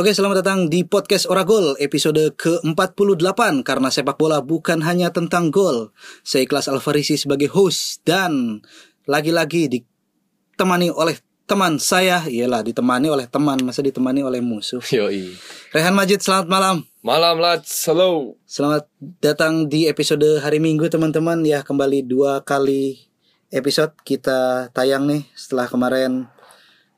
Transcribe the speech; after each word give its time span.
Oke, 0.00 0.16
selamat 0.16 0.40
datang 0.40 0.60
di 0.72 0.80
podcast 0.80 1.28
Oragol 1.28 1.76
episode 1.76 2.32
ke-48 2.32 3.60
karena 3.60 3.92
sepak 3.92 4.16
bola 4.16 4.40
bukan 4.40 4.80
hanya 4.80 5.12
tentang 5.12 5.52
gol. 5.52 5.92
Saya 6.24 6.48
Ikhlas 6.48 6.72
Alfarisi 6.72 7.20
sebagai 7.20 7.52
host 7.52 8.00
dan 8.00 8.64
lagi-lagi 9.04 9.68
ditemani 9.68 10.88
oleh 10.88 11.20
teman 11.44 11.76
saya, 11.76 12.24
iyalah 12.24 12.64
ditemani 12.64 13.12
oleh 13.12 13.28
teman, 13.28 13.60
masa 13.60 13.84
ditemani 13.84 14.24
oleh 14.24 14.40
musuh. 14.40 14.80
Yoi. 14.88 15.36
Rehan 15.76 15.92
Majid, 15.92 16.24
selamat 16.24 16.48
malam. 16.48 16.88
Malam 17.04 17.36
lads, 17.36 17.68
hello. 17.84 18.40
Selamat 18.48 18.88
datang 19.20 19.68
di 19.68 19.84
episode 19.84 20.40
hari 20.40 20.64
Minggu 20.64 20.88
teman-teman 20.88 21.44
ya 21.44 21.60
kembali 21.60 22.08
dua 22.08 22.40
kali 22.40 23.04
episode 23.52 23.92
kita 24.00 24.72
tayang 24.72 25.04
nih 25.04 25.28
setelah 25.36 25.68
kemarin 25.68 26.24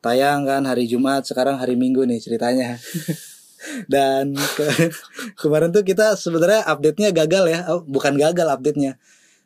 tayang 0.02 0.42
kan 0.42 0.66
hari 0.66 0.84
Jumat 0.84 1.22
sekarang 1.22 1.56
hari 1.56 1.72
Minggu 1.72 2.02
nih 2.02 2.18
ceritanya 2.18 2.76
dan 3.92 4.34
ke- 4.34 4.90
kemarin 5.36 5.70
tuh 5.70 5.82
kita 5.82 6.12
sebenarnya 6.12 6.66
update-nya 6.66 7.14
gagal 7.14 7.44
ya 7.46 7.60
Oh, 7.70 7.80
bukan 7.80 8.18
gagal 8.18 8.50
update-nya 8.50 8.98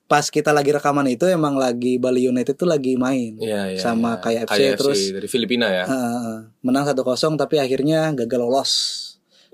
pas 0.06 0.22
kita 0.24 0.54
lagi 0.54 0.70
rekaman 0.70 1.04
itu 1.06 1.26
emang 1.26 1.58
lagi 1.58 1.98
Bali 1.98 2.24
United 2.24 2.54
tuh 2.54 2.64
lagi 2.64 2.94
main 2.94 3.36
Iya, 3.36 3.74
iya, 3.74 3.78
sama 3.78 4.16
iya. 4.16 4.22
kayak 4.22 4.40
FC 4.46 4.54
Kayak 4.54 4.74
terus 4.78 5.00
dari 5.10 5.28
Filipina 5.28 5.66
ya. 5.66 5.84
Heeh, 5.84 6.34
menang 6.62 6.86
1-0 6.86 7.02
tapi 7.34 7.58
akhirnya 7.58 8.14
gagal 8.14 8.38
lolos. 8.38 8.72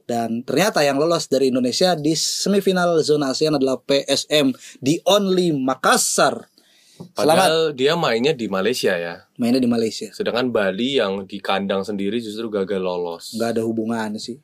Dan 0.04 0.44
ternyata 0.44 0.84
yang 0.84 1.00
lolos 1.00 1.24
dari 1.26 1.48
Indonesia 1.48 1.96
di 1.96 2.12
semifinal 2.12 3.00
zona 3.00 3.32
ASEAN 3.32 3.56
adalah 3.56 3.80
PSM 3.80 4.52
di 4.76 5.00
Only 5.08 5.56
Makassar. 5.56 6.51
Selamat 7.10 7.16
Padahal 7.16 7.56
dia 7.72 7.92
mainnya 7.94 8.32
di 8.32 8.46
Malaysia 8.46 8.94
ya. 8.94 9.26
mainnya 9.36 9.58
di 9.58 9.66
Malaysia. 9.66 10.08
Sedangkan 10.10 10.48
Bali 10.48 10.96
yang 10.96 11.26
di 11.26 11.38
kandang 11.38 11.82
sendiri 11.82 12.18
justru 12.18 12.46
gagal 12.46 12.78
lolos. 12.78 13.34
Nggak 13.34 13.50
ada 13.58 13.62
hubungan 13.62 14.14
sih. 14.16 14.38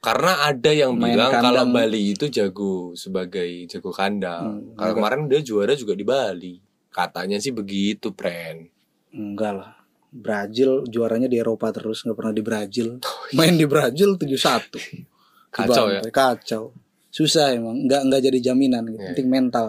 Karena 0.00 0.48
ada 0.48 0.70
yang 0.72 0.96
Main 0.96 1.12
bilang 1.12 1.32
kalau 1.34 1.68
kandang. 1.68 1.76
Bali 1.76 2.16
itu 2.16 2.26
jago 2.26 2.96
sebagai 2.96 3.46
jago 3.68 3.92
kandang. 3.92 4.64
Hmm, 4.64 4.72
Kalau 4.74 4.92
kemarin 4.96 5.28
dia 5.28 5.40
juara 5.40 5.76
juga 5.76 5.92
di 5.92 6.02
Bali. 6.02 6.54
Katanya 6.88 7.36
sih 7.36 7.52
begitu, 7.52 8.10
Pren. 8.10 8.66
Enggak 9.12 9.52
lah. 9.54 9.72
Brazil 10.10 10.82
juaranya 10.90 11.30
di 11.30 11.38
Eropa 11.38 11.70
terus 11.70 12.02
nggak 12.02 12.16
pernah 12.18 12.34
di 12.34 12.42
Brazil. 12.42 12.98
Main 13.38 13.54
di 13.54 13.68
Brazil 13.68 14.18
7-1. 14.18 15.06
Kacau 15.54 15.86
ya. 15.86 16.00
Kacau. 16.10 16.74
Susah 17.10 17.52
emang. 17.52 17.86
Nggak 17.86 18.00
nggak 18.08 18.20
jadi 18.24 18.38
jaminan. 18.50 18.86
gitu. 18.88 18.98
Iya. 18.98 19.06
Penting 19.14 19.28
mental. 19.28 19.68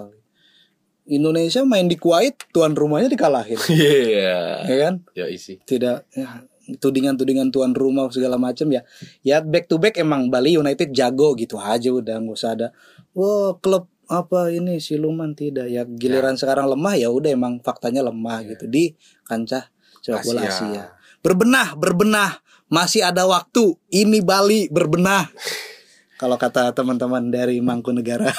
Indonesia 1.11 1.67
main 1.67 1.91
di 1.91 1.99
Kuwait, 1.99 2.39
tuan 2.55 2.71
rumahnya 2.71 3.11
dikalahin. 3.11 3.59
Iya. 3.71 4.63
ya 4.63 4.75
kan? 4.87 4.93
Ya 5.11 5.27
isi. 5.27 5.59
tidak 5.67 6.07
ya, 6.15 6.47
tudingan-tudingan 6.79 7.51
tuan 7.51 7.75
rumah 7.75 8.07
segala 8.07 8.39
macam 8.39 8.71
ya. 8.71 8.87
Ya 9.19 9.43
back 9.43 9.67
to 9.67 9.75
back 9.75 9.99
emang 9.99 10.31
Bali 10.31 10.55
United 10.55 10.95
jago 10.95 11.35
gitu 11.35 11.59
aja 11.59 11.91
udah 11.91 12.15
nggak 12.23 12.37
usah 12.37 12.55
ada 12.55 12.67
wah 13.11 13.59
klub 13.59 13.91
apa 14.07 14.51
ini 14.55 14.79
siluman? 14.79 15.35
Tidak. 15.35 15.67
Ya 15.67 15.83
giliran 15.83 16.39
sekarang 16.39 16.71
lemah 16.71 16.95
ya 16.95 17.11
udah 17.11 17.31
emang 17.31 17.59
faktanya 17.59 18.07
lemah 18.07 18.47
gitu 18.47 18.71
di 18.71 18.95
kancah 19.27 19.67
sepak 19.99 20.23
bola 20.23 20.47
Asia. 20.47 20.51
Asia. 20.51 20.83
Berbenah 21.19 21.75
berbenah. 21.75 22.39
Masih 22.71 23.03
ada 23.03 23.27
waktu. 23.27 23.75
Ini 23.91 24.23
Bali 24.23 24.71
berbenah. 24.71 25.27
Kalau 26.21 26.39
kata 26.39 26.71
teman-teman 26.71 27.27
dari 27.27 27.59
Mangkunegara. 27.59 28.31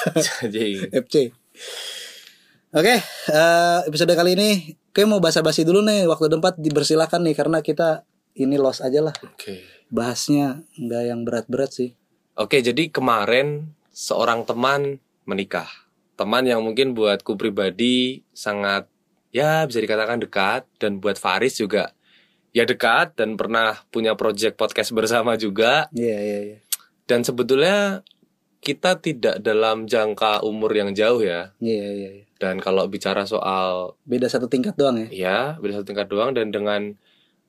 FC 1.05 1.29
Oke, 2.73 2.97
eh, 3.29 3.79
episode 3.85 4.17
kali 4.17 4.33
ini 4.33 4.49
kayak 4.97 5.05
mau 5.05 5.21
basa-basi 5.21 5.61
dulu 5.61 5.85
nih. 5.85 6.09
Waktu 6.09 6.25
tempat 6.25 6.57
dipersilakan 6.57 7.29
nih 7.29 7.37
karena 7.37 7.61
kita 7.61 8.01
ini 8.33 8.57
los 8.57 8.81
aja 8.81 8.97
lah. 8.97 9.13
Oke. 9.21 9.61
Bahasnya 9.93 10.65
nggak 10.81 11.03
yang 11.05 11.21
berat-berat 11.21 11.69
sih. 11.69 11.93
Oke, 12.33 12.65
jadi 12.65 12.89
kemarin 12.89 13.77
seorang 13.93 14.41
teman 14.49 14.97
menikah. 15.29 15.69
Teman 16.17 16.49
yang 16.49 16.65
mungkin 16.65 16.97
buatku 16.97 17.37
pribadi 17.37 18.25
sangat 18.33 18.89
ya 19.29 19.69
bisa 19.69 19.77
dikatakan 19.77 20.25
dekat 20.25 20.65
dan 20.81 20.97
buat 20.97 21.21
Faris 21.21 21.61
juga 21.61 21.93
ya 22.57 22.65
dekat 22.65 23.17
dan 23.17 23.37
pernah 23.37 23.85
punya 23.93 24.17
project 24.17 24.57
podcast 24.57 24.93
bersama 24.93 25.33
juga 25.37 25.89
Iya 25.89 26.17
iya 26.21 26.39
iya. 26.53 26.57
dan 27.09 27.25
sebetulnya 27.25 28.05
kita 28.63 29.01
tidak 29.01 29.41
dalam 29.43 29.89
jangka 29.89 30.41
umur 30.47 30.71
yang 30.71 30.95
jauh 30.95 31.19
ya. 31.19 31.51
Iya 31.59 31.87
iya. 31.91 32.09
iya. 32.17 32.25
Dan 32.43 32.59
kalau 32.59 32.83
bicara 32.85 33.23
soal 33.23 33.95
Beda 34.03 34.27
satu 34.27 34.45
tingkat 34.45 34.75
doang 34.75 34.99
ya. 34.99 35.07
ya 35.07 35.37
beda 35.55 35.79
satu 35.79 35.87
tingkat 35.87 36.07
doang 36.07 36.31
dan 36.31 36.51
dengan 36.51 36.91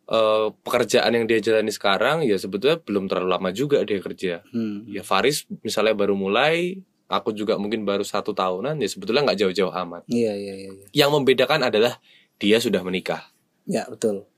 eh, 0.06 0.46
pekerjaan 0.56 1.10
yang 1.10 1.24
dia 1.24 1.42
jalani 1.42 1.68
sekarang 1.68 2.22
ya 2.22 2.38
sebetulnya 2.38 2.78
belum 2.78 3.10
terlalu 3.10 3.28
lama 3.28 3.50
juga 3.50 3.82
dia 3.82 3.98
kerja. 3.98 4.46
Hmm. 4.48 4.86
ya 4.86 5.02
Faris 5.02 5.50
misalnya 5.60 5.92
baru 5.92 6.14
mulai 6.14 6.78
aku 7.04 7.32
juga 7.32 7.56
mungkin 7.56 7.82
baru 7.82 8.00
satu 8.00 8.30
tahunan 8.32 8.76
ya 8.76 8.86
sebetulnya 8.86 9.24
nggak 9.24 9.38
jauh-jauh 9.40 9.74
amat 9.74 10.06
Iya 10.06 10.32
iya 10.32 10.54
iya. 10.56 10.70
iya. 10.72 10.86
yang 10.94 11.10
membedakan 11.10 11.64
adalah 11.64 11.98
dia 12.36 12.56
sudah 12.56 12.80
menikah 12.80 13.26
Ya 13.64 13.84
betul. 13.86 14.28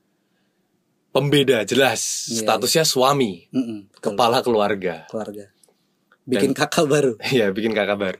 pembeda 1.09 1.63
jelas 1.63 2.27
Iya, 2.29 2.43
statusnya 2.43 2.83
suami 2.83 3.45
Mm-mm, 3.49 3.89
betul. 3.89 4.01
kepala 4.03 4.41
keluarga 4.41 5.05
keluarga. 5.07 5.53
Bikin 6.23 6.51
kakak 6.51 6.85
baru. 6.85 7.13
ya 7.37 7.47
bikin 7.49 7.71
kakak 7.71 7.97
baru 7.97 8.19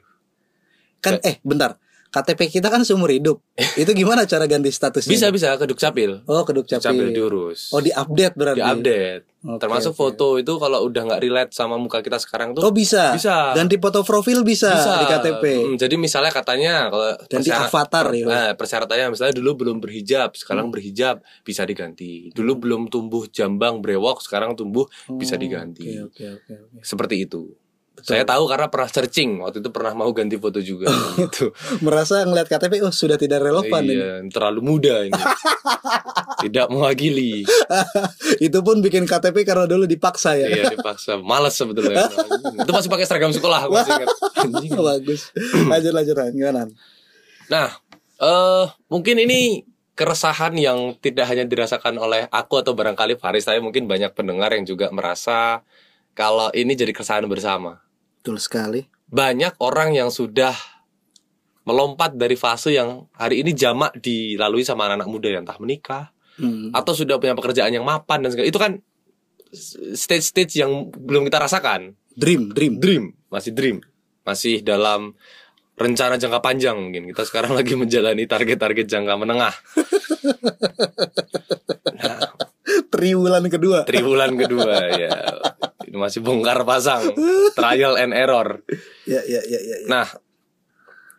Kan 0.97 1.19
eh 1.21 1.37
bentar. 1.41 1.77
KTP 2.09 2.47
kita 2.49 2.67
kan 2.67 2.81
seumur 2.81 3.09
hidup. 3.09 3.43
Itu 3.77 3.91
gimana 3.91 4.23
cara 4.23 4.45
ganti 4.45 4.67
statusnya? 4.67 5.09
bisa 5.09 5.27
bisa 5.27 5.47
ke 5.53 5.65
dukcapil 5.65 6.23
Oh, 6.23 6.41
keduk 6.41 6.63
dukcapil 6.63 6.79
capil. 6.79 7.07
diurus 7.11 7.69
Oh, 7.69 7.79
di-update 7.79 8.33
berarti. 8.33 8.59
diupdate 8.59 9.23
Oke, 9.39 9.59
termasuk 9.59 9.91
oke. 9.91 9.99
foto 10.01 10.27
itu 10.35 10.49
kalau 10.53 10.83
udah 10.83 11.01
nggak 11.05 11.21
relate 11.21 11.51
sama 11.51 11.75
muka 11.75 11.99
kita 11.99 12.17
sekarang 12.17 12.51
tuh 12.51 12.61
Oh, 12.61 12.73
bisa. 12.73 13.13
Bisa. 13.13 13.53
Ganti 13.53 13.77
foto 13.77 14.01
profil 14.01 14.41
bisa, 14.41 14.73
di 14.73 15.05
KTP. 15.05 15.43
Hmm, 15.63 15.75
jadi 15.77 15.95
misalnya 15.95 16.31
katanya 16.31 16.89
kalau 16.89 17.15
Ganti 17.23 17.49
avatar 17.49 18.05
ya. 18.11 18.25
Nah, 18.25 18.49
persyaratannya 18.53 19.07
misalnya 19.09 19.33
dulu 19.33 19.51
belum 19.57 19.77
berhijab, 19.77 20.29
Hmm. 20.29 20.37
sekarang 20.37 20.67
berhijab 20.67 21.15
bisa 21.41 21.63
diganti. 21.63 22.27
Dulu 22.29 22.51
belum 22.57 22.81
tumbuh 22.87 23.23
jambang 23.25 23.79
brewok, 23.79 24.19
sekarang 24.19 24.51
tumbuh 24.53 24.83
bisa 25.13 25.35
Oh, 25.35 25.39
diganti. 25.39 25.95
Oke, 25.97 26.23
oke, 26.25 26.25
oke, 26.33 26.53
oke. 26.67 26.79
Seperti 26.81 27.23
itu. 27.23 27.55
Saya 27.97 28.21
tahu 28.29 28.45
karena 28.45 28.69
pernah 28.69 28.85
searching 28.85 29.41
waktu 29.41 29.57
itu 29.57 29.69
pernah 29.73 29.97
mau 29.97 30.13
ganti 30.13 30.37
foto 30.37 30.61
juga 30.61 30.85
gitu. 31.21 31.49
Merasa 31.81 32.21
ngeliat 32.21 32.45
KTP 32.45 32.85
oh 32.85 32.93
sudah 32.93 33.17
tidak 33.17 33.41
relevan 33.41 33.81
ini. 33.89 33.97
iya, 33.97 34.21
terlalu 34.29 34.61
muda 34.61 35.01
ini. 35.01 35.17
Tidak 36.37 36.69
mewakili. 36.69 37.41
Itu 38.45 38.61
pun 38.61 38.77
bikin 38.85 39.09
KTP 39.09 39.41
karena 39.41 39.65
dulu 39.65 39.89
dipaksa 39.89 40.37
ya. 40.37 40.45
Iya, 40.45 40.69
dipaksa. 40.69 41.17
Males 41.17 41.57
sebetulnya. 41.57 42.05
itu 42.61 42.69
masih 42.69 42.93
pakai 42.93 43.09
seragam 43.09 43.33
sekolah, 43.33 43.65
aku 43.65 43.73
masih 43.73 43.93
ingat. 43.97 44.09
Bagus. 44.77 45.33
Lanjut 45.65 45.93
lanjut 45.97 46.15
gimana? 46.37 46.69
Nah, 47.49 47.73
eh 48.21 48.65
mungkin 48.85 49.17
ini 49.17 49.65
keresahan 49.97 50.53
yang 50.61 50.93
tidak 51.01 51.25
hanya 51.25 51.41
dirasakan 51.49 51.97
oleh 51.97 52.29
aku 52.29 52.61
atau 52.61 52.77
barangkali 52.77 53.17
Faris, 53.17 53.49
tapi 53.49 53.57
mungkin 53.57 53.89
banyak 53.89 54.13
pendengar 54.13 54.53
yang 54.53 54.61
juga 54.61 54.93
merasa 54.93 55.65
kalau 56.13 56.53
ini 56.53 56.77
jadi 56.77 56.93
keresahan 56.93 57.25
bersama. 57.25 57.86
Betul 58.27 58.43
sekali. 58.43 58.83
Banyak 59.07 59.55
orang 59.63 59.95
yang 59.95 60.11
sudah 60.11 60.51
melompat 61.63 62.19
dari 62.19 62.35
fase 62.35 62.75
yang 62.75 63.07
hari 63.15 63.39
ini 63.39 63.55
jamak 63.55 63.95
dilalui 64.03 64.67
sama 64.67 64.83
anak-anak 64.83 65.07
muda 65.07 65.27
yang 65.31 65.47
entah 65.47 65.55
menikah 65.55 66.11
Hmm. 66.35 66.69
atau 66.69 66.91
sudah 66.91 67.17
punya 67.17 67.33
pekerjaan 67.33 67.71
yang 67.71 67.81
mapan 67.81 68.21
dan 68.21 68.29
segala 68.29 68.45
itu 68.45 68.59
kan 68.59 68.83
stage-stage 69.95 70.59
yang 70.59 70.69
belum 70.91 71.23
kita 71.23 71.39
rasakan. 71.39 71.95
Dream, 72.13 72.51
dream. 72.51 72.77
Dream, 72.77 73.15
masih 73.31 73.55
dream, 73.55 73.79
masih 74.21 74.59
dalam 74.59 75.15
rencana 75.73 76.19
jangka 76.19 76.43
panjang 76.43 76.75
mungkin 76.77 77.07
kita 77.09 77.23
sekarang 77.23 77.55
lagi 77.57 77.73
menjalani 77.73 78.27
target-target 78.27 78.85
jangka 78.85 79.15
menengah. 79.15 79.55
Nah, 81.95 82.27
Triwulan 82.91 83.47
kedua. 83.47 83.87
triwulan 83.87 84.35
kedua 84.35 84.75
ya 84.93 85.09
ini 85.87 85.95
masih 85.95 86.19
bongkar 86.19 86.67
pasang, 86.67 87.15
trial 87.55 87.95
and 87.95 88.11
error. 88.11 88.59
Ya, 89.07 89.23
ya, 89.23 89.39
ya, 89.47 89.59
ya. 89.59 89.75
ya. 89.81 89.87
Nah, 89.87 90.07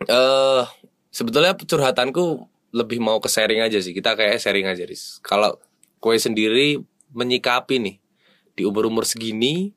eh 0.04 0.62
sebetulnya 1.08 1.56
curhatanku 1.56 2.44
lebih 2.76 3.00
mau 3.00 3.16
ke 3.18 3.32
sharing 3.32 3.64
aja 3.64 3.80
sih. 3.80 3.96
Kita 3.96 4.12
kayak 4.12 4.36
sharing 4.36 4.68
aja, 4.68 4.84
Riz. 4.84 5.24
Kalau 5.24 5.56
kue 5.98 6.20
sendiri 6.20 6.78
menyikapi 7.16 7.80
nih 7.80 7.96
di 8.54 8.62
umur-umur 8.68 9.08
segini 9.08 9.72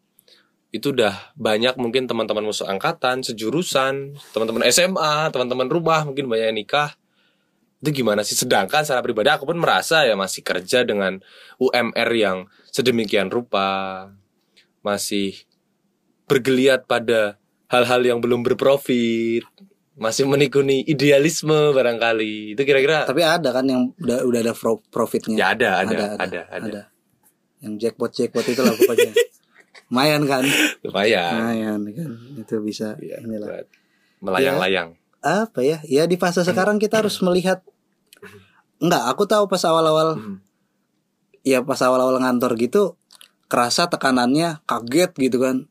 itu 0.71 0.95
udah 0.95 1.35
banyak 1.35 1.75
mungkin 1.75 2.07
teman-teman 2.07 2.47
musuh 2.47 2.67
angkatan, 2.67 3.23
sejurusan, 3.23 4.15
teman-teman 4.31 4.63
SMA, 4.71 5.27
teman-teman 5.31 5.67
rumah 5.67 6.07
mungkin 6.07 6.31
banyak 6.31 6.47
yang 6.51 6.57
nikah. 6.57 6.95
Itu 7.83 7.91
gimana 7.91 8.23
sih? 8.23 8.39
Sedangkan 8.39 8.87
secara 8.87 9.03
pribadi 9.03 9.27
aku 9.27 9.44
pun 9.44 9.59
merasa 9.59 10.07
ya 10.07 10.15
masih 10.15 10.45
kerja 10.45 10.87
dengan 10.87 11.19
UMR 11.59 12.09
yang 12.15 12.47
sedemikian 12.71 13.27
rupa, 13.27 14.07
masih 14.81 15.33
bergeliat 16.25 16.86
pada 16.86 17.38
hal-hal 17.68 18.01
yang 18.04 18.19
belum 18.19 18.42
berprofit, 18.42 19.45
masih 19.94 20.25
menikuni 20.25 20.83
idealisme 20.83 21.72
barangkali. 21.72 22.54
Itu 22.54 22.62
kira-kira 22.62 23.06
Tapi 23.06 23.22
ada 23.22 23.50
kan 23.51 23.66
yang 23.66 23.94
udah 23.98 24.24
udah 24.24 24.39
ada 24.42 24.54
pro- 24.54 24.83
profitnya. 24.88 25.38
ya 25.38 25.48
ada, 25.51 25.69
ada, 25.81 26.06
ada, 26.18 26.42
ada. 26.48 26.81
Yang 27.60 27.74
jackpot 27.80 28.12
jackpot 28.12 28.45
itulah 28.45 28.74
pokoknya. 28.74 29.13
lumayan 29.92 30.24
kan 30.24 30.44
lumayan 30.83 31.36
lumayan 31.36 31.81
kan 31.92 32.12
itu 32.39 32.56
bisa 32.63 32.95
Iya, 32.95 33.28
inilah 33.28 33.68
melayang-layang 34.24 34.95
apa 35.19 35.60
ya 35.60 35.83
ya 35.83 36.07
di 36.07 36.16
fase 36.16 36.42
sekarang 36.42 36.80
kita 36.80 37.04
harus 37.04 37.19
melihat 37.19 37.60
enggak 38.80 39.04
aku 39.06 39.28
tahu 39.28 39.45
pas 39.45 39.60
awal-awal 39.62 40.16
Hmm. 40.16 40.39
ya 41.44 41.60
pas 41.60 41.75
awal-awal 41.78 42.18
ngantor 42.18 42.56
gitu 42.56 42.95
kerasa 43.51 43.92
tekanannya 43.92 44.63
kaget 44.63 45.12
gitu 45.19 45.44
kan. 45.44 45.68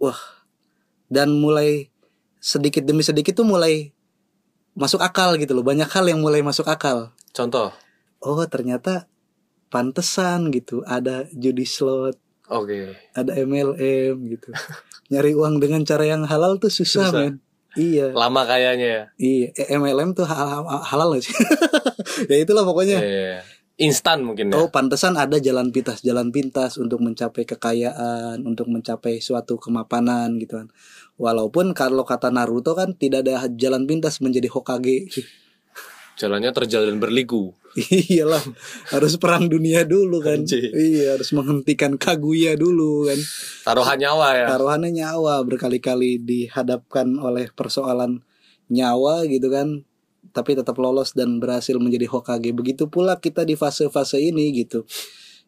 Wah. 0.00 0.16
Dan 1.12 1.36
mulai 1.36 1.92
sedikit 2.40 2.88
demi 2.88 3.04
sedikit 3.04 3.36
tuh 3.36 3.44
mulai 3.44 3.92
masuk 4.72 5.04
akal 5.04 5.36
gitu 5.36 5.52
loh. 5.52 5.60
Banyak 5.60 5.92
hal 5.92 6.08
yang 6.08 6.24
mulai 6.24 6.40
masuk 6.40 6.64
akal. 6.64 7.12
Contoh? 7.36 7.76
Oh 8.24 8.40
ternyata 8.48 9.04
pantesan 9.68 10.48
gitu. 10.56 10.80
Ada 10.88 11.28
judi 11.36 11.68
slot. 11.68 12.16
Oke. 12.48 12.96
Ada 13.12 13.44
MLM 13.44 14.16
gitu. 14.32 14.48
Nyari 15.12 15.36
uang 15.36 15.60
dengan 15.60 15.84
cara 15.84 16.08
yang 16.08 16.24
halal 16.24 16.56
tuh 16.56 16.72
susah, 16.72 17.12
Susah. 17.12 17.20
men. 17.28 17.44
Iya. 17.76 18.16
Lama 18.16 18.48
kayaknya 18.48 18.88
ya. 18.88 19.02
Iya. 19.20 19.48
MLM 19.76 20.16
tuh 20.16 20.24
halal, 20.24 20.64
halal 20.64 21.12
gak 21.12 21.28
sih? 21.28 21.36
Ya 22.26 22.42
itulah 22.42 22.66
pokoknya. 22.66 22.98
Iya. 22.98 23.46
Instan 23.78 24.26
mungkin 24.26 24.50
ya 24.50 24.58
Oh, 24.58 24.68
pantesan 24.68 25.14
ada 25.14 25.38
jalan 25.38 25.70
pintas, 25.70 26.02
jalan 26.02 26.34
pintas 26.34 26.76
untuk 26.76 26.98
mencapai 26.98 27.46
kekayaan, 27.46 28.42
untuk 28.42 28.66
mencapai 28.66 29.22
suatu 29.22 29.56
kemapanan 29.56 30.36
gitu 30.42 30.58
kan. 30.60 30.68
Walaupun 31.18 31.72
kalau 31.74 32.02
kata 32.02 32.30
Naruto 32.34 32.74
kan 32.74 32.94
tidak 32.94 33.26
ada 33.26 33.46
jalan 33.54 33.86
pintas 33.86 34.18
menjadi 34.18 34.50
Hokage. 34.50 35.06
jalannya 36.18 36.50
terjal 36.50 36.90
dan 36.90 36.98
berliku 36.98 37.54
Iyalah, 37.78 38.42
harus 38.90 39.14
perang 39.22 39.46
dunia 39.46 39.86
dulu 39.86 40.18
kan. 40.18 40.42
Iya, 40.50 41.14
harus 41.14 41.30
menghentikan 41.30 41.94
Kaguya 41.94 42.58
dulu 42.58 43.06
kan. 43.06 43.20
taruhan 43.62 43.98
nyawa 44.02 44.28
ya 44.34 44.46
Taruhannya 44.50 44.90
nyawa 44.90 45.46
berkali-kali 45.46 46.18
dihadapkan 46.18 47.06
oleh 47.22 47.46
persoalan 47.54 48.24
nyawa 48.66 49.30
gitu 49.30 49.46
kan. 49.52 49.86
Tapi 50.38 50.54
tetap 50.54 50.78
lolos 50.78 51.18
dan 51.18 51.42
berhasil 51.42 51.74
menjadi 51.82 52.06
Hokage. 52.06 52.54
Begitu 52.54 52.86
pula 52.86 53.18
kita 53.18 53.42
di 53.42 53.58
fase-fase 53.58 54.22
ini 54.22 54.54
gitu. 54.54 54.86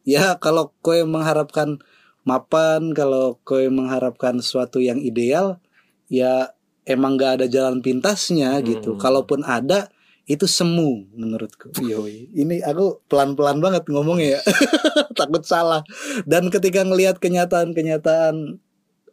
Ya 0.03 0.35
kalau 0.43 0.75
kowe 0.83 0.99
mengharapkan 1.07 1.79
mapan, 2.27 2.91
kalau 2.91 3.39
kowe 3.47 3.63
mengharapkan 3.71 4.43
sesuatu 4.43 4.83
yang 4.83 4.99
ideal, 4.99 5.63
ya 6.11 6.51
emang 6.91 7.15
gak 7.15 7.39
ada 7.39 7.47
jalan 7.47 7.79
pintasnya 7.79 8.59
gitu. 8.67 8.99
Hmm. 8.99 9.01
Kalaupun 9.01 9.47
ada, 9.47 9.87
itu 10.31 10.47
semu 10.47 11.11
menurutku. 11.15 11.75
Yoi. 11.83 12.31
Ini 12.35 12.63
aku 12.63 13.03
pelan-pelan 13.11 13.59
banget 13.59 13.87
ngomongnya 13.91 14.39
ya. 14.39 14.41
Takut 15.19 15.43
salah. 15.43 15.83
Dan 16.23 16.51
ketika 16.55 16.87
ngelihat 16.87 17.19
kenyataan-kenyataan 17.19 18.63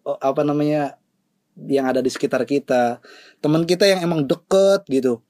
oh, 0.06 0.18
apa 0.21 0.41
namanya 0.45 1.01
yang 1.57 1.89
ada 1.89 2.06
di 2.06 2.13
sekitar 2.13 2.45
kita, 2.45 3.01
teman 3.41 3.65
kita 3.65 3.89
yang 3.89 4.06
emang 4.06 4.29
deket 4.29 4.85
gitu, 4.85 5.25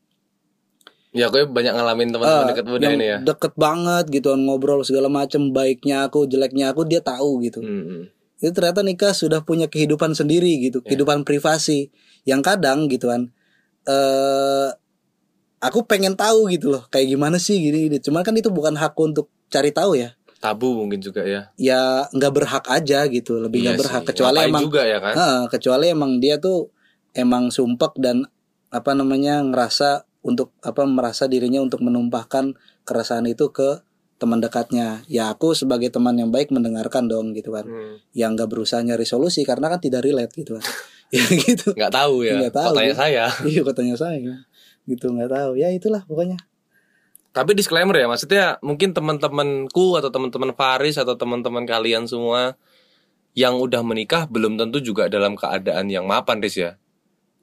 ya 1.11 1.27
gue 1.27 1.43
banyak 1.43 1.71
ngalamin 1.71 2.09
teman-teman 2.09 2.43
Ah, 2.43 2.49
dekat 2.49 2.65
muda 2.65 2.87
ini 2.89 3.05
ya 3.05 3.17
deket 3.19 3.53
banget 3.55 4.05
gitu 4.09 4.35
ngobrol 4.35 4.81
segala 4.81 5.07
macem 5.07 5.49
baiknya 5.49 6.05
aku 6.05 6.25
jeleknya 6.25 6.69
aku 6.69 6.83
dia 6.83 6.99
tahu 6.99 7.39
gitu 7.41 7.59
Hmm. 7.59 8.11
itu 8.37 8.51
ternyata 8.51 8.81
nikah 8.81 9.11
sudah 9.11 9.41
punya 9.41 9.65
kehidupan 9.65 10.13
sendiri 10.13 10.51
gitu 10.61 10.79
Ya. 10.81 10.93
kehidupan 10.93 11.23
privasi 11.23 11.89
yang 12.23 12.39
kadang 12.41 12.85
gitu 12.85 13.07
kan 13.07 13.31
eh 13.83 14.69
aku 15.57 15.83
pengen 15.83 16.13
tahu 16.13 16.47
gitu 16.47 16.69
loh 16.69 16.85
kayak 16.87 17.07
gimana 17.09 17.37
sih 17.37 17.57
gini, 17.57 17.87
gini. 17.87 17.97
cuman 17.97 18.21
kan 18.21 18.33
itu 18.33 18.47
bukan 18.47 18.75
hakku 18.75 19.07
untuk 19.07 19.27
cari 19.47 19.71
tahu 19.71 19.95
ya 19.95 20.13
tabu 20.37 20.75
mungkin 20.75 21.01
juga 21.01 21.25
ya 21.25 21.49
ya 21.57 22.05
nggak 22.07 22.29
berhak 22.31 22.65
aja 22.67 23.07
gitu 23.07 23.41
lebih 23.41 23.65
nggak 23.65 23.73
Iya 23.73 23.81
berhak 23.81 24.01
sih. 24.01 24.07
kecuali 24.07 24.37
Ngapain 24.37 24.51
emang 24.53 24.63
juga 24.63 24.81
ya 24.83 24.97
kan 25.01 25.13
Heeh, 25.13 25.41
kecuali 25.49 25.85
emang 25.89 26.11
dia 26.19 26.35
tuh 26.37 26.69
emang 27.11 27.49
sumpek 27.49 27.97
dan 27.97 28.21
apa 28.69 28.91
namanya 28.93 29.41
ngerasa 29.41 30.05
untuk 30.27 30.51
apa 30.59 30.83
merasa 30.83 31.31
dirinya 31.31 31.63
untuk 31.63 31.79
menumpahkan 31.79 32.59
keresahan 32.83 33.23
itu 33.31 33.47
ke 33.55 33.79
teman 34.19 34.43
dekatnya. 34.43 35.07
Ya 35.07 35.31
aku 35.31 35.55
sebagai 35.55 35.87
teman 35.87 36.19
yang 36.19 36.33
baik 36.33 36.51
mendengarkan 36.51 37.07
dong 37.07 37.31
gitu 37.31 37.55
kan. 37.55 37.63
Hmm. 37.63 38.03
Yang 38.11 38.29
nggak 38.35 38.49
berusaha 38.51 38.81
nyari 38.83 39.07
solusi 39.07 39.47
karena 39.47 39.71
kan 39.71 39.79
tidak 39.79 40.03
relate 40.03 40.35
gitu 40.35 40.59
kan. 40.59 40.65
ya 41.15 41.23
gitu. 41.23 41.71
nggak 41.71 41.93
tahu 41.95 42.27
ya 42.27 42.35
Nggak 42.35 42.55
tahu. 42.59 42.67
Kok 42.67 42.77
tanya 42.83 42.95
saya 42.99 43.25
Iya 43.55 43.61
katanya 43.63 43.95
saya. 43.95 44.33
Gitu 44.83 45.05
nggak 45.07 45.31
tahu. 45.31 45.51
Ya 45.55 45.71
itulah 45.71 46.03
pokoknya. 46.03 46.35
Tapi 47.31 47.53
disclaimer 47.53 47.93
ya, 47.93 48.09
maksudnya 48.09 48.57
mungkin 48.65 48.97
teman-temanku 48.97 49.93
atau 49.93 50.09
teman-teman 50.09 50.57
Faris 50.57 50.97
atau 50.97 51.13
teman-teman 51.13 51.69
kalian 51.69 52.09
semua 52.09 52.57
yang 53.37 53.61
udah 53.61 53.85
menikah 53.85 54.25
belum 54.25 54.57
tentu 54.57 54.81
juga 54.81 55.05
dalam 55.05 55.37
keadaan 55.37 55.85
yang 55.93 56.09
mapan, 56.09 56.41
Riz 56.41 56.57
ya. 56.57 56.81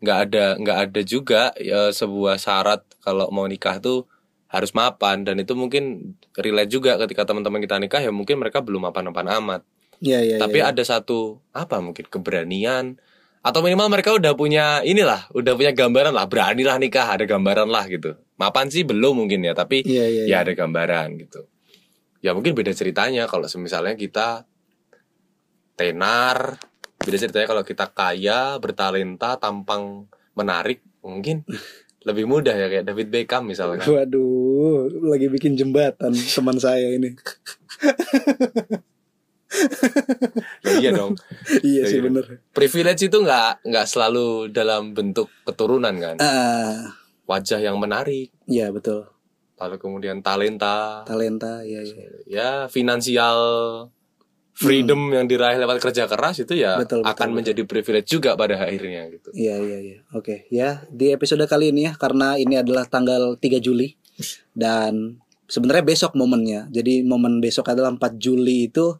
Nggak 0.05 0.19
ada 0.29 0.45
nggak 0.61 0.79
ada 0.91 1.01
juga 1.01 1.43
ya, 1.57 1.89
sebuah 1.89 2.37
syarat 2.37 2.85
kalau 3.01 3.33
mau 3.33 3.49
nikah 3.49 3.81
tuh 3.81 4.05
harus 4.53 4.71
mapan 4.77 5.25
dan 5.27 5.41
itu 5.41 5.57
mungkin 5.57 6.15
relate 6.37 6.71
juga 6.71 6.95
ketika 7.01 7.27
teman-teman 7.27 7.59
kita 7.59 7.81
nikah 7.81 7.99
ya 8.05 8.13
mungkin 8.15 8.39
mereka 8.39 8.61
belum 8.61 8.87
mapan-mapan 8.93 9.41
amat. 9.43 9.61
Iya 10.05 10.21
iya. 10.23 10.37
Tapi 10.39 10.61
iya. 10.61 10.71
ada 10.71 10.83
satu 10.85 11.41
apa 11.51 11.81
mungkin 11.81 12.07
keberanian 12.07 13.01
atau 13.45 13.61
minimal 13.61 13.93
mereka 13.93 14.17
udah 14.17 14.33
punya 14.33 14.81
inilah, 14.81 15.29
udah 15.37 15.53
punya 15.53 15.77
gambaran 15.77 16.17
lah, 16.17 16.25
beranilah 16.25 16.81
nikah, 16.81 17.13
ada 17.13 17.29
gambaran 17.29 17.69
lah 17.69 17.85
gitu. 17.93 18.17
Mapan 18.41 18.73
sih 18.73 18.89
belum 18.89 19.21
mungkin 19.21 19.45
ya, 19.45 19.53
tapi 19.53 19.85
Iya 19.85 20.05
iya. 20.09 20.23
ya 20.25 20.37
ada 20.41 20.57
gambaran 20.57 21.21
gitu. 21.21 21.45
Ya 22.25 22.33
mungkin 22.33 22.57
beda 22.57 22.73
ceritanya 22.73 23.29
kalau 23.29 23.45
misalnya 23.61 23.93
kita 24.01 24.49
tenar, 25.77 26.57
beda 27.05 27.17
ceritanya 27.19 27.47
kalau 27.47 27.63
kita 27.63 27.87
kaya, 27.89 28.57
bertalenta, 28.59 29.37
tampang 29.37 30.09
menarik, 30.33 30.81
mungkin 31.01 31.45
lebih 32.03 32.25
mudah 32.25 32.53
ya 32.53 32.67
kayak 32.67 32.85
David 32.85 33.09
Beckham 33.09 33.45
misalnya. 33.45 33.85
Waduh, 33.85 34.89
lagi 35.05 35.29
bikin 35.29 35.55
jembatan 35.55 36.13
teman 36.13 36.57
saya 36.57 36.91
ini. 36.91 37.13
Ya, 40.65 40.73
iya 40.83 40.91
dong. 40.91 41.15
iya 41.63 41.87
sih 41.87 42.03
Iya. 42.03 42.05
bener. 42.05 42.25
Privilege 42.51 43.07
itu 43.07 43.17
nggak 43.17 43.63
nggak 43.63 43.87
selalu 43.87 44.51
dalam 44.51 44.91
bentuk 44.93 45.31
keturunan 45.45 45.95
kan. 45.95 46.17
Ah, 46.19 46.91
Wajah 47.25 47.57
yang 47.59 47.81
menarik, 47.81 48.29
iya 48.45 48.69
betul. 48.69 49.09
lalu 49.55 49.79
kemudian 49.79 50.19
talenta, 50.21 51.07
Talenta, 51.07 51.63
iya 51.63 51.81
iya. 51.81 52.05
ya 52.27 52.51
finansial 52.67 53.39
freedom 54.55 55.11
yang 55.11 55.27
diraih 55.27 55.59
lewat 55.59 55.83
kerja 55.83 56.07
keras 56.07 56.39
itu 56.39 56.55
ya 56.55 56.79
Hmm. 56.79 56.87
Betul, 56.87 56.99
betul, 57.03 57.11
akan 57.11 57.29
betul. 57.29 57.37
menjadi 57.43 57.63
privilege 57.67 58.09
juga 58.09 58.39
pada 58.39 58.55
akhirnya 58.55 59.11
gitu. 59.11 59.29
Iya 59.35 59.59
iya 59.59 59.79
iya. 59.83 59.99
Oke, 60.15 60.47
ya 60.49 60.87
di 60.95 61.11
episode 61.11 61.43
kali 61.51 61.75
ini 61.75 61.91
ya 61.91 61.93
karena 61.99 62.39
ini 62.39 62.55
adalah 62.55 62.87
tanggal 62.87 63.35
3 63.35 63.59
Juli 63.59 63.99
dan 64.55 65.19
sebenarnya 65.51 65.83
besok 65.83 66.15
momennya. 66.15 66.71
Jadi 66.71 67.03
momen 67.03 67.43
besok 67.43 67.75
adalah 67.75 67.91
4 67.91 68.23
Juli 68.23 68.71
itu 68.71 68.95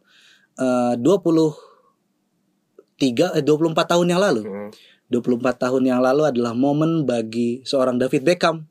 eh 0.59 0.99
23 0.99 3.39
eh 3.39 3.43
24 3.43 3.91
tahun 3.91 4.07
yang 4.11 4.19
lalu. 4.19 4.43
Hmm. 4.43 4.71
24 5.07 5.61
tahun 5.61 5.85
yang 5.85 6.01
lalu 6.01 6.25
adalah 6.25 6.57
momen 6.57 7.05
bagi 7.05 7.61
seorang 7.61 8.01
David 8.01 8.25
Beckham 8.25 8.65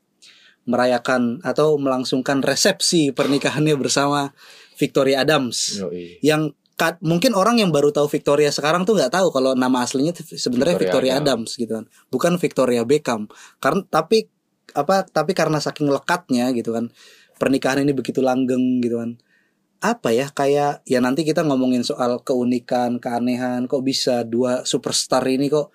merayakan 0.65 1.39
atau 1.45 1.77
melangsungkan 1.77 2.41
resepsi 2.43 3.13
pernikahannya 3.13 3.77
bersama 3.77 4.33
Victoria 4.75 5.23
Adams 5.23 5.79
Yoi. 5.79 6.19
yang 6.19 6.51
ka- 6.75 6.99
mungkin 6.99 7.31
orang 7.33 7.59
yang 7.59 7.71
baru 7.71 7.89
tahu 7.89 8.07
Victoria 8.11 8.51
sekarang 8.51 8.83
tuh 8.83 8.99
nggak 8.99 9.11
tahu 9.11 9.31
kalau 9.31 9.55
nama 9.55 9.83
aslinya 9.83 10.11
sebenarnya 10.15 10.75
Victoria, 10.75 11.15
Victoria 11.15 11.33
Adams. 11.35 11.51
gitu 11.55 11.71
kan. 11.71 11.85
Bukan 12.11 12.33
Victoria 12.37 12.83
Beckham. 12.83 13.31
Karena 13.63 13.81
tapi 13.87 14.27
apa 14.75 15.07
tapi 15.07 15.31
karena 15.31 15.57
saking 15.63 15.87
lekatnya 15.87 16.51
gitu 16.51 16.75
kan. 16.75 16.91
Pernikahan 17.35 17.83
ini 17.83 17.95
begitu 17.95 18.19
langgeng 18.19 18.83
gitu 18.83 18.99
kan. 18.99 19.15
Apa 19.83 20.11
ya 20.11 20.31
kayak 20.31 20.87
ya 20.87 20.99
nanti 21.03 21.27
kita 21.27 21.43
ngomongin 21.43 21.83
soal 21.83 22.23
keunikan 22.23 22.99
keanehan 22.99 23.67
kok 23.67 23.83
bisa 23.83 24.23
dua 24.23 24.63
superstar 24.63 25.23
ini 25.27 25.51
kok 25.51 25.71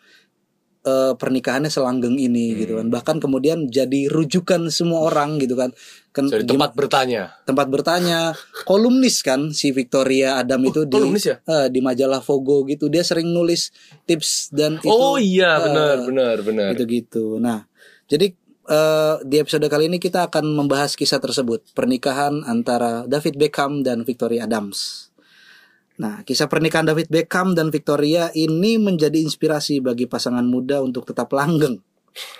eh, 0.82 1.12
pernikahannya 1.12 1.68
selanggeng 1.68 2.16
ini 2.16 2.46
Hmm. 2.46 2.58
gitu 2.58 2.72
kan 2.76 2.86
bahkan 2.88 3.16
kemudian 3.16 3.66
jadi 3.66 4.08
rujukan 4.08 4.68
semua 4.68 5.04
orang 5.04 5.36
gitu 5.36 5.52
kan 5.52 5.70
Ken- 6.10 6.26
Jadi 6.26 6.42
gimana- 6.42 6.66
tempat 6.66 6.70
bertanya. 6.74 7.22
tempat 7.44 7.66
bertanya 7.68 8.18
kolumnis 8.64 9.20
kan 9.20 9.50
si 9.50 9.70
Victoria 9.70 10.36
Adam 10.36 10.58
itu 10.64 10.82
di 10.82 10.98
ya? 11.20 11.38
eh, 11.38 11.66
di 11.68 11.78
majalah 11.78 12.18
Vogue 12.18 12.66
gitu 12.68 12.86
dia 12.86 13.00
sering 13.00 13.28
nulis 13.28 13.70
tips 14.04 14.50
dan 14.50 14.76
itu 14.76 14.88
oh 14.88 15.16
iya 15.16 15.54
eh, 15.54 15.62
benar 15.62 15.96
benar 16.02 16.36
benar. 16.40 16.68
gitu-gitu 16.72 17.36
nah 17.36 17.62
jadi 18.06 18.34
eh, 18.66 19.14
di 19.22 19.36
episode 19.36 19.66
kali 19.66 19.86
ini 19.86 19.98
kita 19.98 20.26
akan 20.26 20.48
membahas 20.48 20.94
kisah 20.94 21.18
tersebut 21.18 21.62
pernikahan 21.72 22.42
antara 22.42 23.02
David 23.04 23.36
Beckham 23.36 23.82
dan 23.82 24.02
Victoria 24.02 24.44
Adams 24.44 25.09
nah 26.00 26.24
kisah 26.24 26.48
pernikahan 26.48 26.88
David 26.88 27.12
Beckham 27.12 27.52
dan 27.52 27.68
Victoria 27.68 28.32
ini 28.32 28.80
menjadi 28.80 29.20
inspirasi 29.20 29.84
bagi 29.84 30.08
pasangan 30.08 30.48
muda 30.48 30.80
untuk 30.80 31.04
tetap 31.04 31.28
langgeng 31.36 31.84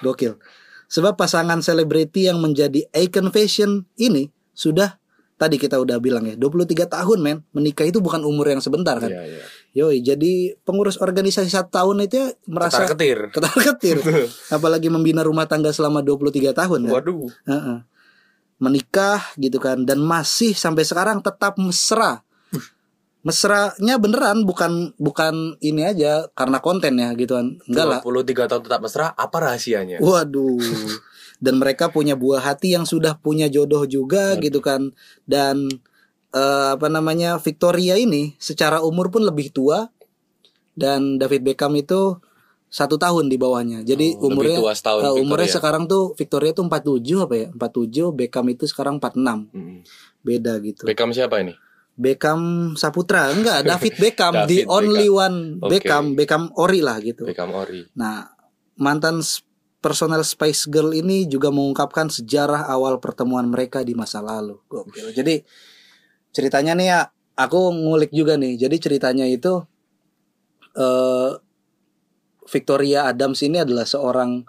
gokil 0.00 0.40
sebab 0.88 1.20
pasangan 1.20 1.60
selebriti 1.60 2.24
yang 2.26 2.40
menjadi 2.40 2.88
icon 2.96 3.28
fashion 3.28 3.84
ini 4.00 4.32
sudah 4.56 4.96
tadi 5.36 5.60
kita 5.60 5.76
udah 5.76 6.00
bilang 6.00 6.24
ya 6.24 6.40
23 6.40 6.88
tahun 6.88 7.18
men 7.20 7.38
menikah 7.52 7.84
itu 7.84 8.00
bukan 8.00 8.24
umur 8.24 8.48
yang 8.48 8.64
sebentar 8.64 8.96
kan 8.96 9.12
Iya 9.12 9.24
iya. 9.28 9.44
Yoi, 9.70 10.02
jadi 10.02 10.58
pengurus 10.66 10.98
organisasi 10.98 11.46
satu 11.46 11.70
tahun 11.70 12.10
itu 12.10 12.18
ya 12.18 12.28
merasa 12.50 12.82
Ketar 12.82 12.90
ketir. 12.98 13.18
ketar 13.38 13.54
ketir. 13.54 13.98
Apalagi 14.50 14.90
membina 14.90 15.22
rumah 15.22 15.46
tangga 15.46 15.70
selama 15.70 16.02
23 16.02 16.50
tahun 16.50 16.90
kan. 16.90 16.94
Waduh. 16.98 17.30
Heeh. 17.46 17.78
Menikah 18.58 19.22
gitu 19.38 19.62
kan 19.62 19.86
dan 19.86 20.02
masih 20.02 20.58
sampai 20.58 20.82
sekarang 20.82 21.22
tetap 21.22 21.54
mesra. 21.54 22.26
Mesranya 23.20 24.00
beneran 24.00 24.48
bukan 24.48 24.96
bukan 24.96 25.60
ini 25.60 25.84
aja 25.84 26.24
karena 26.32 26.56
konten 26.64 26.96
ya 26.96 27.12
gitu 27.12 27.36
kan. 27.36 27.60
Enggak 27.68 27.86
lah. 27.86 28.00
23 28.00 28.48
tahun 28.48 28.62
tetap 28.64 28.80
mesra, 28.80 29.06
apa 29.12 29.36
rahasianya? 29.44 30.00
Waduh. 30.00 30.56
Dan 31.40 31.60
mereka 31.60 31.92
punya 31.92 32.16
buah 32.16 32.40
hati 32.40 32.72
yang 32.76 32.88
sudah 32.88 33.16
punya 33.20 33.48
jodoh 33.52 33.84
juga 33.84 34.36
gitu 34.40 34.64
kan. 34.64 34.96
Dan 35.28 35.68
eh, 36.32 36.68
apa 36.74 36.88
namanya 36.88 37.36
Victoria 37.36 38.00
ini 38.00 38.36
secara 38.40 38.80
umur 38.80 39.12
pun 39.12 39.24
lebih 39.28 39.52
tua 39.52 39.92
dan 40.72 41.20
David 41.20 41.44
Beckham 41.44 41.76
itu 41.76 42.16
satu 42.70 42.96
tahun 42.96 43.26
di 43.26 43.36
bawahnya. 43.36 43.82
Jadi 43.82 44.14
Oh, 44.16 44.30
lebih 44.30 44.32
umurnya 44.32 44.58
tua 44.62 44.72
setahun 44.72 45.00
eh, 45.02 45.12
umurnya 45.12 45.50
Victoria. 45.50 45.56
sekarang 45.58 45.82
tuh 45.90 46.02
Victoria 46.14 46.50
tuh 46.54 46.64
47 46.70 47.26
apa 47.26 47.34
ya? 47.34 47.48
47, 47.52 48.16
Beckham 48.16 48.46
itu 48.48 48.64
sekarang 48.70 49.02
46. 49.02 49.50
Mm. 49.50 49.78
Beda 50.22 50.52
gitu. 50.62 50.86
Beckham 50.86 51.10
siapa 51.10 51.42
ini? 51.42 51.52
Beckham 52.00 52.40
Saputra 52.74 53.28
enggak 53.28 53.60
David 53.68 53.94
Beckham 54.00 54.32
the 54.48 54.64
David 54.64 54.72
only 54.72 55.06
Beckham. 55.06 55.20
one. 55.20 55.36
Beckham 55.68 56.04
Beckham 56.16 56.42
ori 56.56 56.80
lah 56.80 56.96
gitu. 56.98 57.28
Beckham 57.28 57.52
Ori. 57.52 57.84
Nah, 57.92 58.24
mantan 58.80 59.20
personel 59.80 60.24
Spice 60.24 60.64
Girl 60.66 60.92
ini 60.92 61.28
juga 61.28 61.52
mengungkapkan 61.52 62.08
sejarah 62.08 62.68
awal 62.68 62.96
pertemuan 62.98 63.44
mereka 63.46 63.84
di 63.84 63.92
masa 63.92 64.24
lalu. 64.24 64.56
Gokil. 64.64 65.12
Jadi 65.12 65.44
ceritanya 66.32 66.72
nih 66.72 66.86
ya, 66.88 67.00
aku 67.36 67.68
ngulik 67.68 68.12
juga 68.12 68.40
nih. 68.40 68.56
Jadi 68.56 68.76
ceritanya 68.80 69.28
itu 69.28 69.60
eh 70.72 71.32
Victoria 72.50 73.06
Adams 73.06 73.44
ini 73.44 73.60
adalah 73.60 73.84
seorang 73.84 74.42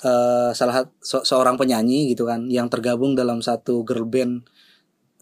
eh 0.00 0.50
salah 0.52 0.84
se- 0.98 1.22
seorang 1.22 1.54
penyanyi 1.54 2.12
gitu 2.12 2.26
kan 2.26 2.50
yang 2.50 2.66
tergabung 2.66 3.14
dalam 3.14 3.40
satu 3.40 3.86
girl 3.86 4.04
band 4.04 4.42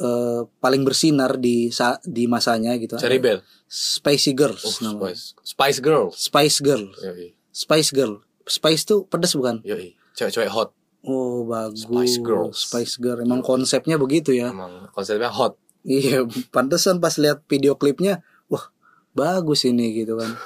eh 0.02 0.40
paling 0.58 0.82
bersinar 0.82 1.38
di 1.38 1.70
sa- 1.70 2.02
di 2.02 2.26
masanya 2.26 2.74
gitu. 2.74 2.98
Cherry 2.98 3.16
Bell. 3.16 3.38
Spicy 3.64 4.32
Girls 4.32 4.58
Oh, 4.60 4.74
namanya. 4.84 5.14
Spice. 5.14 5.24
Spice 5.46 5.78
Girls. 5.80 6.14
Spice 6.18 6.58
Girl. 6.60 6.84
Yoi. 6.92 7.28
Spice 7.48 7.90
Girl. 7.90 8.14
Spice 8.42 8.82
tuh 8.82 9.06
pedas 9.06 9.32
bukan? 9.32 9.62
Yoi. 9.62 9.94
Cewek-cewek 10.12 10.50
hot. 10.50 10.74
Oh 11.02 11.42
bagus. 11.44 11.82
Spice 11.84 12.18
Girls. 12.20 12.56
Spice 12.60 12.94
Girl. 12.96 13.18
Emang 13.18 13.40
konsepnya 13.40 13.94
begitu 13.94 14.30
ya. 14.32 14.50
Emang 14.50 14.90
konsepnya 14.90 15.30
hot. 15.30 15.54
Iya, 15.82 16.22
pantesan 16.50 16.98
pas 16.98 17.14
lihat 17.16 17.42
video 17.44 17.74
klipnya, 17.74 18.22
wah 18.46 18.70
bagus 19.12 19.62
ini 19.62 19.94
gitu 19.96 20.14
kan. 20.14 20.34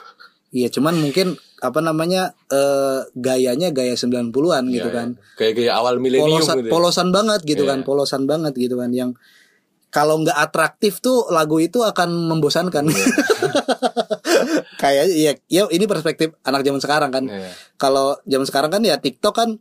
Iya, 0.49 0.73
cuman 0.73 0.97
mungkin 0.97 1.37
apa 1.59 1.85
namanya 1.85 2.33
eh 2.49 3.05
gayanya 3.13 3.69
gaya 3.69 3.93
90-an 3.93 4.33
gitu 4.71 4.89
Iya, 4.89 4.95
kan. 4.95 5.09
iya. 5.13 5.35
Kayak-kayak 5.37 5.75
awal 5.75 5.95
milenium 5.99 6.33
Polosan, 6.33 6.57
gitu. 6.57 6.65
ya. 6.65 6.73
polosan 6.73 7.09
banget 7.11 7.41
gitu 7.45 7.63
Iya. 7.67 7.71
kan, 7.75 7.79
polosan 7.83 8.23
banget 8.25 8.53
gitu 8.57 8.75
kan 8.79 8.89
yang 8.89 9.11
kalau 9.97 10.21
nggak 10.21 10.37
atraktif 10.37 11.01
tuh 11.01 11.33
lagu 11.33 11.57
itu 11.57 11.81
akan 11.81 12.29
membosankan. 12.29 12.85
Kayak 14.77 15.05
ya, 15.17 15.33
ya 15.49 15.63
ini 15.73 15.89
perspektif 15.89 16.37
anak 16.45 16.61
zaman 16.61 16.85
sekarang 16.85 17.09
kan. 17.09 17.25
Iya. 17.25 17.49
kalau 17.81 18.21
zaman 18.29 18.45
sekarang 18.45 18.69
kan 18.77 18.83
ya 18.85 19.01
TikTok 19.01 19.33
kan 19.33 19.57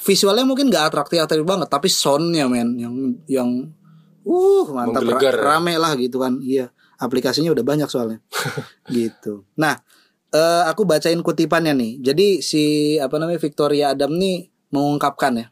visualnya 0.00 0.48
mungkin 0.48 0.72
nggak 0.72 0.88
atraktif 0.88 1.20
atraktif 1.20 1.44
banget 1.44 1.68
tapi 1.68 1.92
soundnya 1.92 2.48
men 2.48 2.80
yang 2.80 2.94
yang 3.28 3.48
uh 4.24 4.64
mantap. 4.72 5.04
Ra- 5.04 5.60
rame 5.60 5.76
lah 5.76 5.92
gitu 6.00 6.24
kan. 6.24 6.40
Iya 6.40 6.72
aplikasinya 6.96 7.52
udah 7.52 7.64
banyak 7.64 7.88
soalnya. 7.92 8.24
Gitu. 8.96 9.44
Nah 9.60 9.76
eh, 10.32 10.62
aku 10.64 10.88
bacain 10.88 11.20
kutipannya 11.20 11.76
nih. 11.76 11.92
Jadi 12.00 12.40
si 12.40 12.96
apa 12.96 13.20
namanya 13.20 13.40
Victoria 13.40 13.92
Adam 13.92 14.16
nih 14.16 14.48
mengungkapkan 14.72 15.32
ya. 15.36 15.46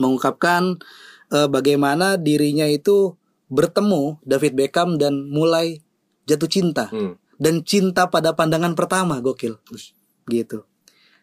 Mengungkapkan 0.00 0.80
eh, 1.32 1.48
bagaimana 1.48 2.16
dirinya 2.16 2.64
itu 2.64 3.17
bertemu 3.48 4.20
David 4.24 4.54
Beckham 4.54 4.96
dan 5.00 5.28
mulai 5.28 5.80
jatuh 6.28 6.48
cinta. 6.48 6.88
Hmm. 6.92 7.16
dan 7.38 7.62
cinta 7.62 8.10
pada 8.10 8.34
pandangan 8.34 8.74
pertama 8.74 9.22
gokil. 9.22 9.62
Gitu. 10.26 10.66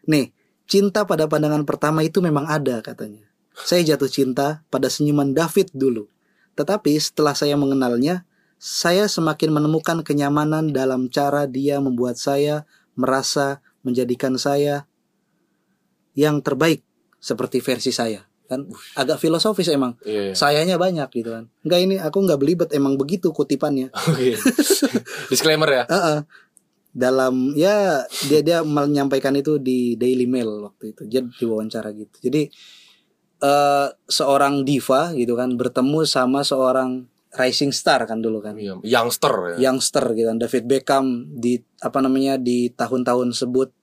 Nih 0.07 0.31
cinta 0.63 1.03
pada 1.03 1.27
pandangan 1.27 1.67
pertama 1.67 2.07
itu 2.07 2.23
memang 2.23 2.47
ada 2.47 2.79
katanya. 2.79 3.27
Saya 3.51 3.83
jatuh 3.83 4.07
cinta 4.07 4.63
pada 4.71 4.87
senyuman 4.87 5.35
David 5.35 5.75
dulu. 5.75 6.07
Tetapi 6.55 6.95
setelah 6.95 7.35
saya 7.35 7.59
mengenalnya 7.59 8.23
saya 8.55 9.11
semakin 9.11 9.51
menemukan 9.51 10.01
kenyamanan 10.07 10.71
dalam 10.71 11.11
cara 11.11 11.45
dia 11.51 11.83
membuat 11.83 12.15
saya 12.15 12.63
merasa 12.95 13.59
menjadikan 13.83 14.39
saya 14.39 14.87
yang 16.15 16.39
terbaik 16.39 16.81
seperti 17.19 17.59
versi 17.59 17.91
saya 17.91 18.24
kan 18.45 18.65
agak 18.93 19.17
filosofis 19.17 19.67
emang 19.67 19.97
Iya. 20.01 20.21
iya. 20.21 20.33
sayanya 20.33 20.75
banyak 20.75 21.09
gitu 21.11 21.29
kan 21.29 21.45
enggak 21.61 21.79
ini 21.81 21.95
aku 21.97 22.17
nggak 22.19 22.37
belibet 22.37 22.69
emang 22.71 22.93
begitu 22.93 23.29
kutipannya 23.29 23.89
Oke. 24.09 24.37
Disclaimer 25.27 25.67
ya. 25.67 25.83
Heeh. 25.85 26.19
dalam 26.91 27.51
ya 27.53 27.99
dia 28.23 28.39
dia 28.39 28.57
menyampaikan 28.61 29.33
itu 29.33 29.57
di 29.57 29.93
Daily 29.93 30.23
Mail 30.25 30.63
waktu 30.63 30.91
itu 30.91 31.03
jadi 31.05 31.27
diwawancara 31.29 31.91
gitu 31.91 32.15
jadi 32.23 32.47
eh 33.37 33.87
seorang 34.05 34.63
diva 34.63 35.11
gitu 35.11 35.33
kan 35.33 35.51
bertemu 35.53 36.05
sama 36.05 36.39
seorang 36.41 37.03
rising 37.35 37.69
star 37.69 38.07
kan 38.07 38.23
dulu 38.23 38.39
kan 38.39 38.55
Iya, 38.55 38.79
youngster 38.81 39.59
ya. 39.59 39.67
youngster 39.67 40.07
gitu 40.09 40.23
kan 40.25 40.39
David 40.39 40.63
Beckham 40.65 41.05
di 41.29 41.59
apa 41.77 41.99
namanya 41.99 42.39
di 42.39 42.71
tahun-tahun 42.71 43.35
sebut 43.35 43.75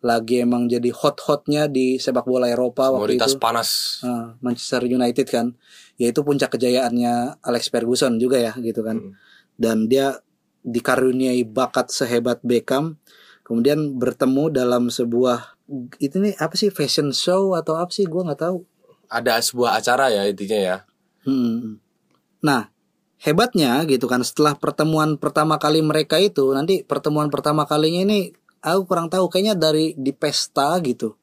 lagi 0.00 0.40
emang 0.40 0.64
jadi 0.64 0.88
hot-hotnya 0.90 1.68
di 1.68 2.00
sepak 2.00 2.24
bola 2.24 2.48
Eropa 2.48 2.88
waktu 2.88 3.20
Komoditas 3.20 3.36
itu 3.36 3.40
panas. 3.40 3.68
Ah, 4.00 4.32
Manchester 4.40 4.84
United 4.84 5.28
kan 5.28 5.52
yaitu 6.00 6.24
puncak 6.24 6.56
kejayaannya 6.56 7.36
Alex 7.44 7.68
Ferguson 7.68 8.16
juga 8.16 8.40
ya 8.40 8.56
gitu 8.56 8.80
kan 8.80 8.96
Hmm. 8.96 9.12
dan 9.60 9.84
dia 9.86 10.16
dikaruniai 10.60 11.44
bakat 11.44 11.92
sehebat 11.92 12.40
Beckham 12.40 12.96
kemudian 13.44 13.96
bertemu 13.96 14.48
dalam 14.48 14.88
sebuah 14.88 15.56
itu 15.98 16.16
nih 16.16 16.36
apa 16.36 16.56
sih 16.56 16.72
fashion 16.72 17.12
show 17.12 17.52
atau 17.52 17.76
apa 17.76 17.92
sih 17.92 18.08
gua 18.08 18.24
nggak 18.26 18.40
tahu 18.40 18.64
Ada 19.06 19.42
sebuah 19.42 19.76
acara 19.76 20.08
ya 20.08 20.24
intinya 20.24 20.56
ya. 20.56 20.76
Hmm. 21.22 21.76
nah 22.40 22.72
hebatnya 23.20 23.84
gitu 23.84 24.08
kan 24.08 24.24
setelah 24.24 24.56
pertemuan 24.56 25.20
pertama 25.20 25.60
kali 25.60 25.84
mereka 25.84 26.16
itu 26.16 26.48
nanti 26.56 26.80
pertemuan 26.80 27.28
pertama 27.28 27.68
kalinya 27.68 28.00
ini 28.08 28.32
aku 28.60 28.80
kurang 28.86 29.08
tahu 29.08 29.28
kayaknya 29.32 29.56
dari 29.56 29.96
di 29.96 30.12
pesta 30.12 30.76
gitu. 30.84 31.16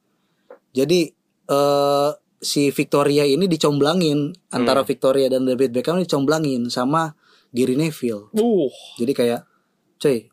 Jadi 0.74 1.10
eh 1.48 2.10
si 2.38 2.70
Victoria 2.70 3.26
ini 3.26 3.50
dicomblangin 3.50 4.30
antara 4.54 4.86
Victoria 4.86 5.26
dan 5.26 5.42
David 5.42 5.74
Beckham 5.74 5.98
dicomblangin 5.98 6.70
sama 6.70 7.14
Gary 7.50 7.74
Neville. 7.74 8.30
Uh. 8.36 8.70
jadi 8.94 9.12
kayak 9.14 9.40
coy 9.98 10.30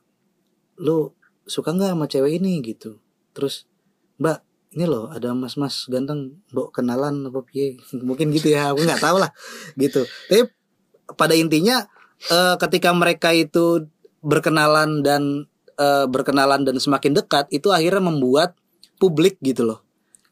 lu 0.78 1.16
suka 1.50 1.74
nggak 1.74 1.96
sama 1.96 2.06
cewek 2.06 2.38
ini? 2.38 2.62
Gitu. 2.62 3.02
Terus 3.34 3.66
mbak 4.22 4.44
ini 4.76 4.86
loh 4.86 5.08
ada 5.10 5.32
mas-mas 5.32 5.88
ganteng 5.88 6.44
mbok 6.52 6.76
kenalan 6.76 7.26
apa 7.32 7.42
piye? 7.42 7.80
Mungkin 8.08 8.30
gitu 8.36 8.54
ya 8.54 8.76
aku 8.76 8.86
nggak 8.86 9.02
tahu 9.02 9.18
lah. 9.18 9.32
Gitu. 9.74 10.06
Tapi 10.30 10.44
pada 11.18 11.34
intinya 11.34 11.86
eh, 12.30 12.56
ketika 12.62 12.94
mereka 12.94 13.34
itu 13.34 13.88
berkenalan 14.22 15.02
dan 15.06 15.50
eh, 15.80 16.06
berkenalan 16.08 16.64
dan 16.64 16.76
semakin 16.80 17.16
dekat 17.16 17.48
itu 17.52 17.72
akhirnya 17.72 18.04
membuat 18.12 18.56
publik 19.00 19.40
gitu 19.44 19.68
loh. 19.68 19.80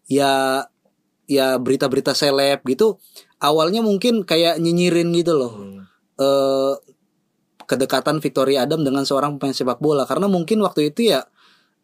Ya 0.07 0.65
ya 1.23 1.55
berita-berita 1.55 2.11
seleb 2.11 2.59
gitu 2.67 2.99
awalnya 3.39 3.79
mungkin 3.79 4.27
kayak 4.27 4.59
nyinyirin 4.59 5.11
gitu 5.15 5.35
loh. 5.35 5.53
Hmm. 5.55 5.71
eh 6.13 6.73
kedekatan 7.63 8.19
Victoria 8.19 8.67
Adam 8.67 8.83
dengan 8.83 9.07
seorang 9.07 9.39
pemain 9.39 9.55
sepak 9.55 9.79
bola. 9.79 10.03
Karena 10.03 10.27
mungkin 10.27 10.59
waktu 10.61 10.91
itu 10.93 11.11
ya 11.11 11.23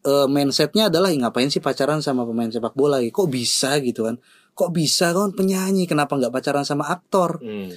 eh, 0.08 0.28
mindsetnya 0.28 0.88
adalah 0.92 1.12
"Ih, 1.12 1.20
ngapain 1.24 1.48
sih 1.52 1.64
pacaran 1.64 2.00
sama 2.04 2.24
pemain 2.28 2.52
sepak 2.52 2.76
bola 2.76 3.00
kok 3.04 3.28
bisa 3.32 3.80
gitu 3.84 4.08
kan? 4.08 4.16
Kok 4.56 4.70
bisa 4.76 5.12
kan 5.16 5.32
penyanyi? 5.36 5.88
Kenapa 5.88 6.16
nggak 6.20 6.32
pacaran 6.36 6.64
sama 6.68 6.88
aktor? 6.92 7.40
Hmm. 7.44 7.72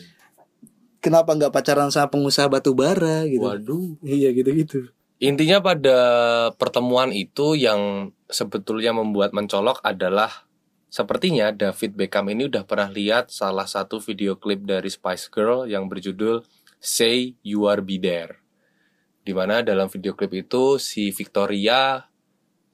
kenapa 1.03 1.35
nggak 1.35 1.51
pacaran 1.51 1.91
sama 1.91 2.15
pengusaha 2.15 2.47
batu 2.47 2.79
bara? 2.79 3.27
gitu. 3.27 3.43
Waduh. 3.43 3.99
iya 4.07 4.31
gitu 4.31 4.51
gitu 4.55 4.79
Intinya 5.23 5.63
pada 5.63 5.99
pertemuan 6.59 7.15
itu 7.15 7.55
yang 7.55 8.11
sebetulnya 8.27 8.91
membuat 8.91 9.31
mencolok 9.31 9.79
adalah 9.87 10.51
sepertinya 10.91 11.55
David 11.55 11.95
Beckham 11.95 12.27
ini 12.27 12.51
udah 12.51 12.67
pernah 12.67 12.91
lihat 12.91 13.31
salah 13.31 13.71
satu 13.71 14.03
video 14.03 14.35
klip 14.35 14.67
dari 14.67 14.91
Spice 14.91 15.31
Girl 15.31 15.71
yang 15.71 15.87
berjudul 15.87 16.43
Say 16.83 17.39
You 17.47 17.71
Are 17.71 17.79
Be 17.79 18.03
There. 18.03 18.43
Di 19.23 19.31
mana 19.31 19.63
dalam 19.63 19.87
video 19.87 20.19
klip 20.19 20.35
itu 20.35 20.83
si 20.83 21.15
Victoria 21.15 22.03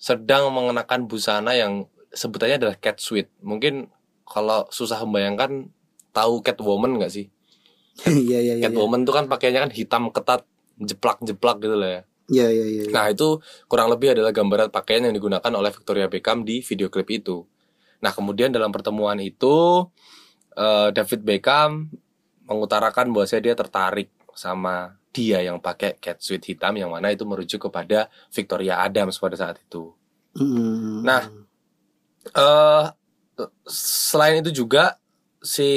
sedang 0.00 0.48
mengenakan 0.48 1.04
busana 1.04 1.52
yang 1.52 1.84
sebutannya 2.16 2.64
adalah 2.64 2.80
catsuit. 2.80 3.28
Mungkin 3.44 3.92
kalau 4.24 4.64
susah 4.72 5.04
membayangkan 5.04 5.68
tahu 6.16 6.40
Catwoman 6.40 6.96
nggak 6.96 7.12
sih? 7.12 7.28
iya 8.08 8.40
iya 8.40 8.54
iya 8.56 8.72
Catwoman 8.72 9.04
tuh 9.04 9.12
kan 9.12 9.28
pakaiannya 9.28 9.68
kan 9.68 9.72
hitam 9.76 10.08
ketat, 10.08 10.48
jeplak-jeplak 10.80 11.60
gitu 11.60 11.76
lah 11.76 11.90
ya. 11.92 12.02
Iya 12.28 12.48
iya 12.52 12.66
iya. 12.68 12.82
Nah 12.92 13.08
itu 13.08 13.40
kurang 13.66 13.88
lebih 13.88 14.12
adalah 14.12 14.32
gambaran 14.36 14.68
pakaian 14.68 15.08
yang 15.08 15.16
digunakan 15.16 15.48
oleh 15.48 15.72
Victoria 15.72 16.06
Beckham 16.12 16.44
di 16.44 16.60
video 16.60 16.92
klip 16.92 17.08
itu. 17.08 17.48
Nah 18.04 18.12
kemudian 18.12 18.52
dalam 18.52 18.68
pertemuan 18.68 19.16
itu 19.18 19.88
eh, 20.52 20.88
David 20.92 21.24
Beckham 21.24 21.88
mengutarakan 22.44 23.12
bahwa 23.12 23.24
dia 23.28 23.54
tertarik 23.56 24.12
sama 24.36 24.96
dia 25.10 25.42
yang 25.42 25.58
pakai 25.58 25.96
catsuit 25.98 26.44
hitam 26.44 26.76
yang 26.76 26.92
mana 26.92 27.10
itu 27.10 27.24
merujuk 27.24 27.68
kepada 27.68 28.12
Victoria 28.30 28.84
Adams 28.84 29.18
pada 29.18 29.34
saat 29.34 29.56
itu. 29.58 29.92
Mm. 30.36 31.02
Nah, 31.02 31.22
eh 32.36 32.86
selain 33.66 34.42
itu 34.42 34.64
juga 34.64 34.98
si 35.42 35.70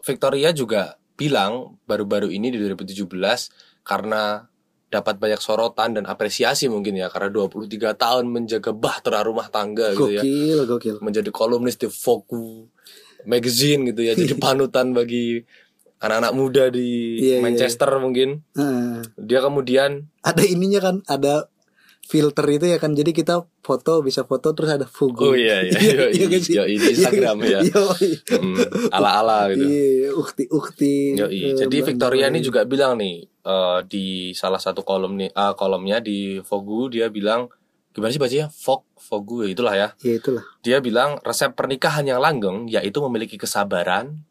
Victoria 0.00 0.52
juga 0.52 0.96
bilang 1.16 1.76
baru-baru 1.84 2.32
ini 2.32 2.48
di 2.48 2.56
2017 2.56 3.04
karena 3.84 4.49
dapat 4.90 5.22
banyak 5.22 5.38
sorotan 5.38 5.94
dan 5.94 6.04
apresiasi 6.04 6.66
mungkin 6.66 6.98
ya 6.98 7.06
karena 7.06 7.30
23 7.30 7.94
tahun 7.94 8.24
menjaga 8.26 8.74
bahtera 8.74 9.22
rumah 9.22 9.46
tangga 9.46 9.94
gitu 9.94 10.10
ya. 10.10 10.20
Gokil 10.20 10.58
gokil. 10.66 10.96
menjadi 10.98 11.30
kolumnis 11.30 11.78
di 11.78 11.86
Vogue 11.86 12.66
magazine 13.22 13.94
gitu 13.94 14.02
ya 14.02 14.18
jadi 14.18 14.34
panutan 14.42 14.90
bagi 14.90 15.46
anak-anak 16.02 16.32
muda 16.34 16.64
di 16.74 17.20
Iya, 17.22 17.38
iya, 17.38 17.44
Manchester 17.44 17.90
mungkin. 18.02 18.42
Heeh. 18.58 19.04
dia 19.14 19.38
kemudian 19.38 20.10
ada 20.26 20.42
ininya 20.42 20.80
kan 20.82 20.96
ada 21.06 21.46
filter 22.02 22.42
itu 22.50 22.66
ya 22.66 22.82
kan 22.82 22.90
jadi 22.90 23.14
kita 23.14 23.46
foto 23.62 24.02
bisa 24.02 24.26
foto 24.26 24.50
terus 24.50 24.74
ada 24.74 24.88
fugu 24.90 25.30
oh 25.30 25.34
iya 25.38 25.62
iya. 25.62 25.78
Iya, 25.86 26.04
iya 26.10 26.26
kan 26.26 26.40
iya, 26.42 26.62
di 26.66 26.86
Instagram 26.98 27.36
ya. 27.46 27.60
Hmm, 27.62 28.56
ala-ala 28.90 29.54
gitu. 29.54 29.62
Iya, 29.70 30.10
ukti 30.18 30.44
ukti. 30.50 31.14
Jadi 31.54 31.76
Victoria 31.86 32.26
ini 32.26 32.42
juga 32.42 32.66
bilang 32.66 32.98
nih 32.98 33.29
eh, 33.44 33.80
di 33.88 34.32
salah 34.36 34.60
satu 34.60 34.84
kolom 34.84 35.16
nih 35.16 35.30
ah, 35.32 35.52
kolomnya 35.56 36.00
di 36.02 36.40
Vogue 36.44 36.92
dia 36.92 37.08
bilang 37.08 37.48
gimana 37.90 38.14
sih 38.14 38.22
bacanya 38.22 38.46
Vogue 38.50 38.90
Vogue 39.10 39.48
ya, 39.48 39.48
itulah 39.56 39.74
ya. 39.74 39.88
Ya 40.04 40.14
itulah. 40.20 40.44
Dia 40.60 40.78
bilang 40.78 41.18
resep 41.24 41.56
pernikahan 41.56 42.04
yang 42.04 42.20
langgeng 42.20 42.68
yaitu 42.68 43.00
memiliki 43.00 43.40
kesabaran, 43.40 44.22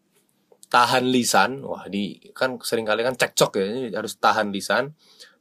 tahan 0.70 1.10
lisan. 1.10 1.66
Wah, 1.66 1.90
ini 1.90 2.32
kan 2.32 2.62
sering 2.62 2.86
kali 2.86 3.02
kan 3.02 3.18
cekcok 3.18 3.52
ya, 3.58 3.66
ini 3.66 3.82
harus 3.92 4.16
tahan 4.16 4.54
lisan, 4.54 4.94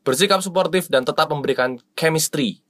bersikap 0.03 0.41
suportif 0.41 0.89
dan 0.89 1.05
tetap 1.05 1.29
memberikan 1.29 1.77
chemistry. 1.93 2.65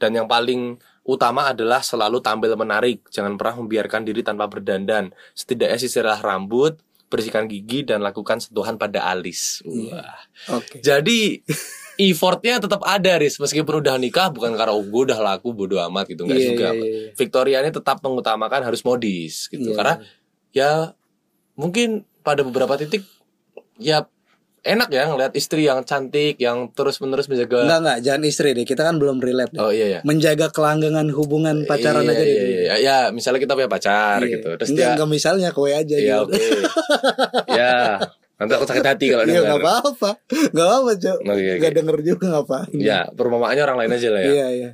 Dan 0.00 0.16
yang 0.16 0.26
paling 0.26 0.80
utama 1.04 1.52
adalah 1.52 1.84
selalu 1.84 2.24
tampil 2.24 2.56
menarik, 2.56 3.04
jangan 3.12 3.36
pernah 3.36 3.60
membiarkan 3.60 4.02
diri 4.02 4.24
tanpa 4.24 4.48
berdandan. 4.48 5.12
Setidaknya 5.36 5.76
sisirlah 5.76 6.20
rambut, 6.24 6.80
bersihkan 7.10 7.50
gigi 7.50 7.82
dan 7.82 8.00
lakukan 8.00 8.38
sentuhan 8.38 8.78
pada 8.78 9.02
alis. 9.10 9.60
Wah. 9.66 10.14
Oke. 10.54 10.78
Jadi 10.78 11.42
effortnya 12.00 12.62
tetap 12.62 12.80
ada 12.86 13.18
Riz 13.20 13.36
meskipun 13.36 13.84
udah 13.84 14.00
nikah 14.00 14.32
bukan 14.32 14.56
karena 14.56 14.72
oh, 14.72 14.80
gue 14.80 15.02
udah 15.10 15.20
laku 15.20 15.52
bodo 15.52 15.76
amat 15.90 16.08
gitu 16.08 16.24
enggak 16.24 16.40
Iya, 16.40 16.48
juga. 16.54 16.68
iya, 16.72 16.80
iya. 16.80 17.08
Victoria 17.12 17.58
ini 17.60 17.70
tetap 17.74 18.00
mengutamakan 18.00 18.64
harus 18.64 18.80
modis 18.80 19.52
gitu 19.52 19.74
Iya. 19.74 19.76
karena 19.76 19.94
ya 20.54 20.70
mungkin 21.60 22.08
pada 22.24 22.40
beberapa 22.40 22.80
titik 22.80 23.04
ya 23.76 24.08
enak 24.62 24.88
ya 24.88 25.04
ngeliat 25.06 25.32
istri 25.32 25.64
yang 25.64 25.80
cantik 25.82 26.36
yang 26.36 26.68
terus 26.70 26.98
menerus 26.98 27.26
menjaga 27.26 27.62
Enggak 27.62 27.78
enggak, 27.80 27.98
jangan 28.02 28.22
istri 28.24 28.48
deh. 28.50 28.62
Kita 28.62 28.82
kan 28.82 28.96
belum 28.96 29.16
relate. 29.18 29.50
deh. 29.50 29.58
oh 29.58 29.68
iya 29.68 29.86
ya 29.90 30.00
Menjaga 30.02 30.48
kelanggengan 30.48 31.08
hubungan 31.10 31.64
pacaran 31.64 32.02
iya, 32.02 32.10
aja 32.10 32.20
iya, 32.20 32.34
deh. 32.36 32.48
iya, 32.60 32.74
ya 32.78 32.96
misalnya 33.08 33.38
kita 33.38 33.52
punya 33.54 33.68
pacar 33.68 34.20
Iya. 34.20 34.30
gitu 34.34 34.48
terus 34.54 34.68
enggak, 34.68 34.80
dia 34.82 34.94
enggak 34.94 35.10
misalnya 35.10 35.48
kowe 35.50 35.68
aja 35.68 35.96
ya 35.96 36.16
gitu. 36.18 36.24
oke 36.26 36.36
ya 37.50 37.74
nanti 38.36 38.52
aku 38.54 38.64
sakit 38.64 38.84
hati 38.86 39.06
kalau 39.08 39.22
Iya 39.22 39.28
denger. 39.30 39.44
enggak 39.44 39.60
apa-apa. 39.60 40.10
Enggak 40.48 40.66
apa-apa, 40.66 40.90
Cok. 40.94 41.18
Oke, 41.18 41.30
oke. 41.30 41.52
Enggak 41.54 41.72
denger 41.74 41.96
juga 42.02 42.24
ngapain. 42.30 42.70
ya 42.74 42.98
perumpamaannya 43.10 43.62
orang 43.62 43.78
lain 43.78 43.92
aja 43.92 44.08
lah 44.08 44.20
ya 44.20 44.30
Iya, 44.30 44.46
iya. 44.50 44.70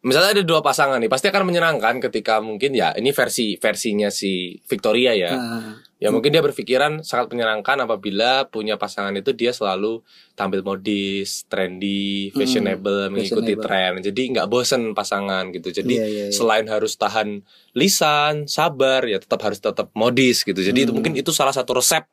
misalnya 0.00 0.30
ada 0.32 0.42
dua 0.42 0.60
pasangan 0.60 0.96
nih 0.96 1.08
pasti 1.08 1.28
akan 1.28 1.44
menyenangkan 1.44 1.96
ketika 1.98 2.36
mungkin 2.38 2.72
ya 2.72 2.92
ini 2.92 3.08
versi 3.10 3.56
versinya 3.56 4.08
si 4.08 4.32
Victoria 4.62 5.12
ya 5.12 5.32
Nah, 5.32 5.80
ya 6.04 6.12
mungkin 6.12 6.30
dia 6.30 6.38
berpikiran 6.38 7.00
sangat 7.00 7.32
menyenangkan 7.32 7.80
apabila 7.80 8.44
punya 8.46 8.76
pasangan 8.76 9.10
itu 9.16 9.32
dia 9.32 9.50
selalu 9.50 10.04
tampil 10.36 10.60
modis 10.60 11.48
trendy 11.48 12.28
fashionable 12.30 13.08
mengikuti 13.08 13.56
fashionable. 13.56 13.64
tren. 13.64 13.92
Jadi 14.04 14.22
nggak 14.36 14.46
bosen 14.46 14.92
pasangan 14.92 15.48
gitu. 15.48 15.72
Jadi 15.72 15.96
Iya, 15.96 16.04
iya, 16.04 16.24
iya. 16.28 16.30
selain 16.30 16.68
harus 16.68 16.92
tahan 16.94 17.40
lisan 17.72 18.44
sabar 18.44 19.00
ya 19.02 19.16
tetap 19.16 19.40
harus 19.40 19.58
tetap 19.58 19.88
modis 19.96 20.44
gitu. 20.44 20.60
Jadi 20.60 20.84
itu 20.84 20.92
Hmm. 20.92 21.00
mungkin 21.00 21.16
itu 21.16 21.32
salah 21.32 21.50
satu 21.50 21.72
resep 21.74 22.04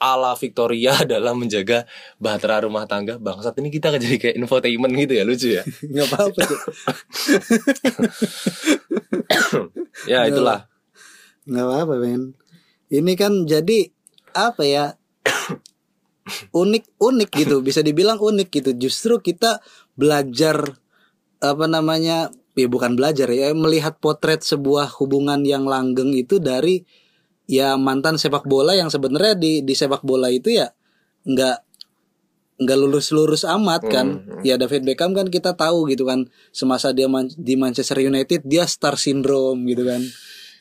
ala 0.00 0.32
Victoria 0.34 1.04
dalam 1.06 1.36
menjaga 1.36 1.84
bahtera 2.16 2.64
rumah 2.64 2.88
tangga 2.88 3.14
bangsat 3.14 3.54
ini 3.60 3.68
kita 3.68 3.92
jadi 3.94 4.16
kayak 4.16 4.34
infotainment 4.40 4.90
gitu 4.96 5.12
ya 5.14 5.22
lucu 5.22 5.48
ya. 5.52 5.62
Enggak 5.84 6.06
apa-apa, 6.08 6.40
ya 10.10 10.26
itulah. 10.26 10.66
Nggak 11.44 11.64
apa-apa 11.64 11.94
Ini 12.94 13.12
kan 13.18 13.42
jadi 13.44 13.90
Apa 14.30 14.62
ya 14.62 14.94
Unik-unik 16.54 17.30
gitu. 17.34 17.60
Bisa 17.60 17.82
dibilang 17.82 18.16
unik 18.22 18.48
gitu. 18.48 18.70
Justru 18.78 19.18
kita 19.18 19.58
belajar 19.98 20.78
Apa 21.42 21.66
namanya 21.66 22.30
Ya 22.54 22.70
bukan 22.70 22.94
belajar 22.94 23.26
ya 23.34 23.50
Melihat 23.50 23.98
potret 23.98 24.46
sebuah 24.46 24.94
hubungan 25.02 25.42
yang 25.42 25.66
langgeng 25.66 26.14
itu 26.14 26.38
Dari 26.38 26.86
Ya 27.44 27.76
mantan 27.76 28.16
sepak 28.16 28.48
bola 28.48 28.72
yang 28.72 28.88
sebenarnya 28.88 29.36
di, 29.36 29.60
di 29.60 29.74
sepak 29.76 30.00
bola 30.00 30.32
itu 30.32 30.48
ya 30.54 30.72
nggak 31.24 31.56
nggak 32.54 32.78
lurus-lurus 32.78 33.42
amat 33.44 33.82
kan. 33.90 34.06
Hmm. 34.22 34.40
ya 34.46 34.54
David 34.54 34.86
Beckham 34.86 35.10
kan 35.12 35.26
kita 35.26 35.58
tahu 35.58 35.90
gitu 35.90 36.06
kan 36.06 36.30
semasa 36.54 36.94
dia 36.94 37.10
man- 37.10 37.32
di 37.34 37.58
Manchester 37.58 37.98
United 37.98 38.46
dia 38.46 38.64
star 38.64 38.94
syndrome 38.94 39.66
gitu 39.66 39.82
kan. 39.84 40.00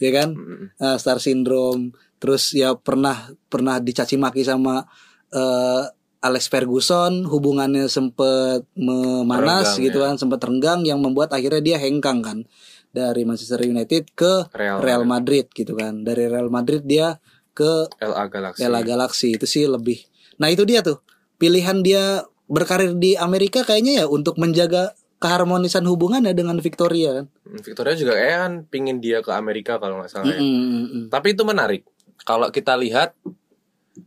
Ya 0.02 0.10
kan. 0.12 0.36
Ah, 0.82 0.98
star 0.98 1.22
syndrome 1.22 1.94
terus 2.24 2.56
ya 2.56 2.72
pernah 2.80 3.36
pernah 3.52 3.84
dicaci 3.84 4.16
maki 4.16 4.48
sama 4.48 4.88
eh, 5.36 5.84
Alex 6.24 6.48
Ferguson 6.48 7.28
hubungannya 7.28 7.92
sempet 7.92 8.64
memanas 8.80 9.76
Renggang, 9.76 9.84
gitu 9.92 10.00
ya. 10.00 10.04
kan 10.08 10.16
sempet 10.16 10.40
renggang 10.40 10.88
yang 10.88 11.04
membuat 11.04 11.36
akhirnya 11.36 11.60
dia 11.60 11.78
hengkang 11.84 12.24
kan 12.24 12.48
dari 12.96 13.28
Manchester 13.28 13.60
United 13.68 14.16
ke 14.16 14.48
Real 14.56 14.80
Real 14.80 15.04
Madrid 15.04 15.52
gitu 15.52 15.76
kan 15.76 16.08
dari 16.08 16.32
Real 16.32 16.48
Madrid 16.48 16.88
dia 16.88 17.20
ke 17.52 17.92
LA 18.00 18.32
Galaxy 18.32 18.60
Ella 18.64 18.82
Galaxy 18.88 19.28
itu 19.36 19.44
sih 19.44 19.68
lebih. 19.68 20.00
Nah 20.40 20.48
itu 20.48 20.64
dia 20.64 20.80
tuh 20.80 21.04
pilihan 21.36 21.84
dia 21.84 22.24
berkarir 22.48 22.96
di 22.96 23.20
Amerika 23.20 23.68
kayaknya 23.68 24.04
ya 24.04 24.06
untuk 24.08 24.40
menjaga 24.40 24.96
keharmonisan 25.24 25.88
hubungannya 25.88 26.36
dengan 26.36 26.60
Victoria 26.60 27.24
kan. 27.24 27.26
Victoria 27.64 27.96
juga 27.96 28.14
kayak 28.20 28.40
kan 28.44 28.54
pingin 28.68 28.98
dia 29.00 29.24
ke 29.24 29.32
Amerika 29.32 29.80
kalau 29.80 30.04
nggak 30.04 30.12
salah 30.12 30.32
ya. 30.32 30.40
Mm, 30.40 30.52
mm, 30.52 30.86
mm. 30.88 31.06
Tapi 31.08 31.28
itu 31.32 31.44
menarik. 31.48 31.88
Kalau 32.24 32.48
kita 32.50 32.80
lihat 32.80 33.16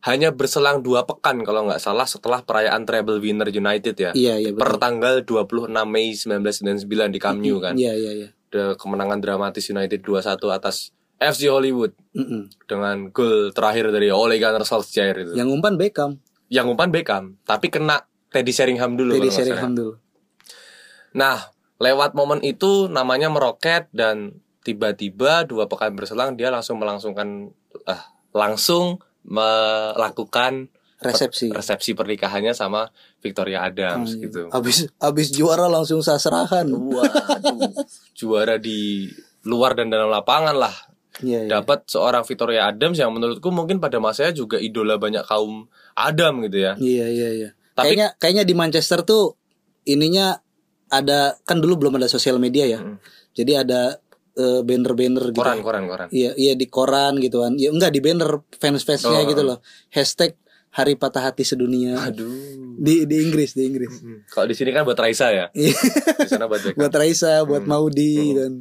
hanya 0.02 0.35
berselang 0.35 0.83
dua 0.83 1.07
pekan 1.07 1.46
kalau 1.46 1.70
nggak 1.70 1.79
salah 1.79 2.11
setelah 2.11 2.42
perayaan 2.42 2.83
treble 2.83 3.22
winner 3.22 3.46
United 3.46 3.94
ya. 3.94 4.11
Iya 4.12 4.35
iya 4.42 4.50
Per 4.50 4.83
tanggal 4.83 5.22
26 5.22 5.70
Mei 5.87 6.11
1999 6.11 7.14
di 7.14 7.20
Camp 7.22 7.38
Nou 7.38 7.62
kan. 7.62 7.79
Iya 7.79 7.94
iya 7.94 8.12
iya. 8.12 8.29
Ada 8.50 8.74
kemenangan 8.74 9.22
dramatis 9.22 9.70
United 9.70 10.02
2-1 10.02 10.42
atas 10.50 10.90
FC 11.16 11.48
Hollywood 11.48 11.96
Mm, 12.16 12.24
mm. 12.24 12.42
dengan 12.64 12.96
gol 13.12 13.52
terakhir 13.52 13.92
dari 13.92 14.09
Ole 14.09 14.40
Gunnar 14.40 14.64
Solskjaer 14.64 15.16
itu. 15.20 15.33
Yang 15.37 15.52
umpan 15.52 15.76
Beckham, 15.76 16.16
Yang 16.48 16.66
umpan 16.72 16.88
Beckham, 16.88 17.24
tapi 17.44 17.68
kena 17.68 18.09
Teddy 18.33 18.52
Sheringham 18.52 18.96
dulu 18.96 19.16
Teddy. 19.16 19.29
Sheringham 19.29 19.76
dulu. 19.76 19.92
Nah, 21.12 21.52
lewat 21.76 22.16
momen 22.16 22.40
itu 22.40 22.88
namanya 22.88 23.29
meroket 23.29 23.88
dan 23.92 24.40
tiba-tiba 24.64 25.44
dua 25.44 25.68
pekan 25.68 25.92
berselang 25.94 26.35
dia 26.35 26.48
langsung 26.50 26.81
melangsungkan 26.81 27.52
ah, 27.84 28.00
langsung 28.32 28.98
melakukan 29.26 30.72
Resepsi. 30.96 31.52
resepsi 31.52 31.92
pernikahannya 31.92 32.56
sama 32.56 32.88
Victoria 33.20 33.60
Adams 33.62 34.16
Hmm. 34.16 34.20
gitu. 34.22 34.42
Abis 34.48 34.88
abis 34.96 35.28
juara 35.28 35.68
langsung 35.68 36.00
sasrahan. 36.00 36.64
Waduh, 36.72 37.68
juara 38.18 38.56
di 38.56 39.04
luar 39.44 39.76
dan 39.76 39.92
dalam 39.92 40.08
lapangan 40.08 40.56
lah. 40.56 40.72
Iya. 41.20 41.48
Dapat 41.48 41.88
seorang 41.88 42.24
Victoria 42.24 42.68
Adams 42.68 42.96
yang 42.96 43.12
menurutku 43.12 43.48
mungkin 43.48 43.76
pada 43.76 43.96
masanya 43.96 44.32
juga 44.32 44.56
idola 44.56 44.96
banyak 44.96 45.24
kaum 45.24 45.68
Adam 45.92 46.44
gitu 46.44 46.64
ya. 46.64 46.72
Iya 46.76 47.06
iya 47.08 47.28
iya. 47.34 47.48
Tapi- 47.72 47.92
kayaknya 47.92 48.08
kayaknya 48.16 48.44
di 48.44 48.54
Manchester 48.56 49.04
tuh 49.04 49.36
ininya 49.84 50.36
ada 50.88 51.36
kan 51.44 51.60
dulu 51.60 51.76
belum 51.76 52.00
ada 52.00 52.08
sosial 52.08 52.40
media 52.40 52.64
ya. 52.64 52.80
Mm. 52.80 52.96
Jadi 53.32 53.52
ada 53.52 54.00
eh, 54.37 54.61
banner-banner 54.61 55.25
gitu. 55.29 55.40
Koran, 55.40 55.61
koran, 55.61 55.85
koran. 55.85 56.09
Iya, 56.09 56.37
iya 56.37 56.53
di 56.53 56.66
koran 56.66 57.16
gitu 57.18 57.40
kan. 57.40 57.57
Ya 57.57 57.68
enggak 57.68 57.90
di 57.90 58.01
banner 58.01 58.31
fans-fansnya 58.53 59.20
Oh. 59.20 59.27
gitu 59.27 59.42
loh. 59.42 59.59
Hashtag 59.88 60.37
Hari 60.70 60.94
Patah 60.94 61.25
Hati 61.25 61.40
Sedunia. 61.40 61.96
Aduh. 61.99 62.29
Di 62.77 63.05
di 63.05 63.16
Inggris, 63.18 63.53
di 63.53 63.64
Inggris. 63.64 63.96
Hmm. 63.96 64.20
Kalau 64.27 64.44
di 64.44 64.53
sini 64.53 64.70
kan 64.70 64.85
buat 64.85 64.96
Raisa 64.96 65.33
ya. 65.33 65.49
Iya. 65.51 65.72
Di 66.20 66.29
sana 66.29 66.44
buat 66.44 66.61
Beckham. 66.61 66.77
buat 66.77 66.92
Raisa, 66.92 67.33
buat 67.42 67.64
Hmm. 67.64 67.70
Maudi 67.70 68.14
Hmm. 68.14 68.37
dan 68.37 68.53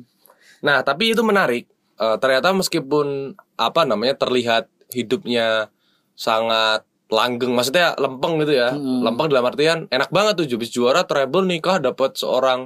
Nah, 0.61 0.79
tapi 0.81 1.11
itu 1.11 1.21
menarik. 1.21 1.67
Eh, 1.95 2.17
ternyata 2.17 2.51
meskipun 2.51 3.35
apa 3.55 3.83
namanya 3.83 4.15
terlihat 4.15 4.67
hidupnya 4.89 5.67
sangat 6.13 6.83
langgeng 7.07 7.51
maksudnya 7.51 7.93
lempeng 7.95 8.41
gitu 8.41 8.55
ya 8.55 8.73
Mm-mm. 8.73 8.99
lempeng 9.01 9.29
dalam 9.29 9.45
artian 9.45 9.85
enak 9.87 10.09
banget 10.09 10.33
tuh 10.35 10.47
habis 10.49 10.71
juara 10.71 11.03
treble 11.03 11.45
nikah 11.45 11.77
dapat 11.77 12.15
seorang 12.15 12.65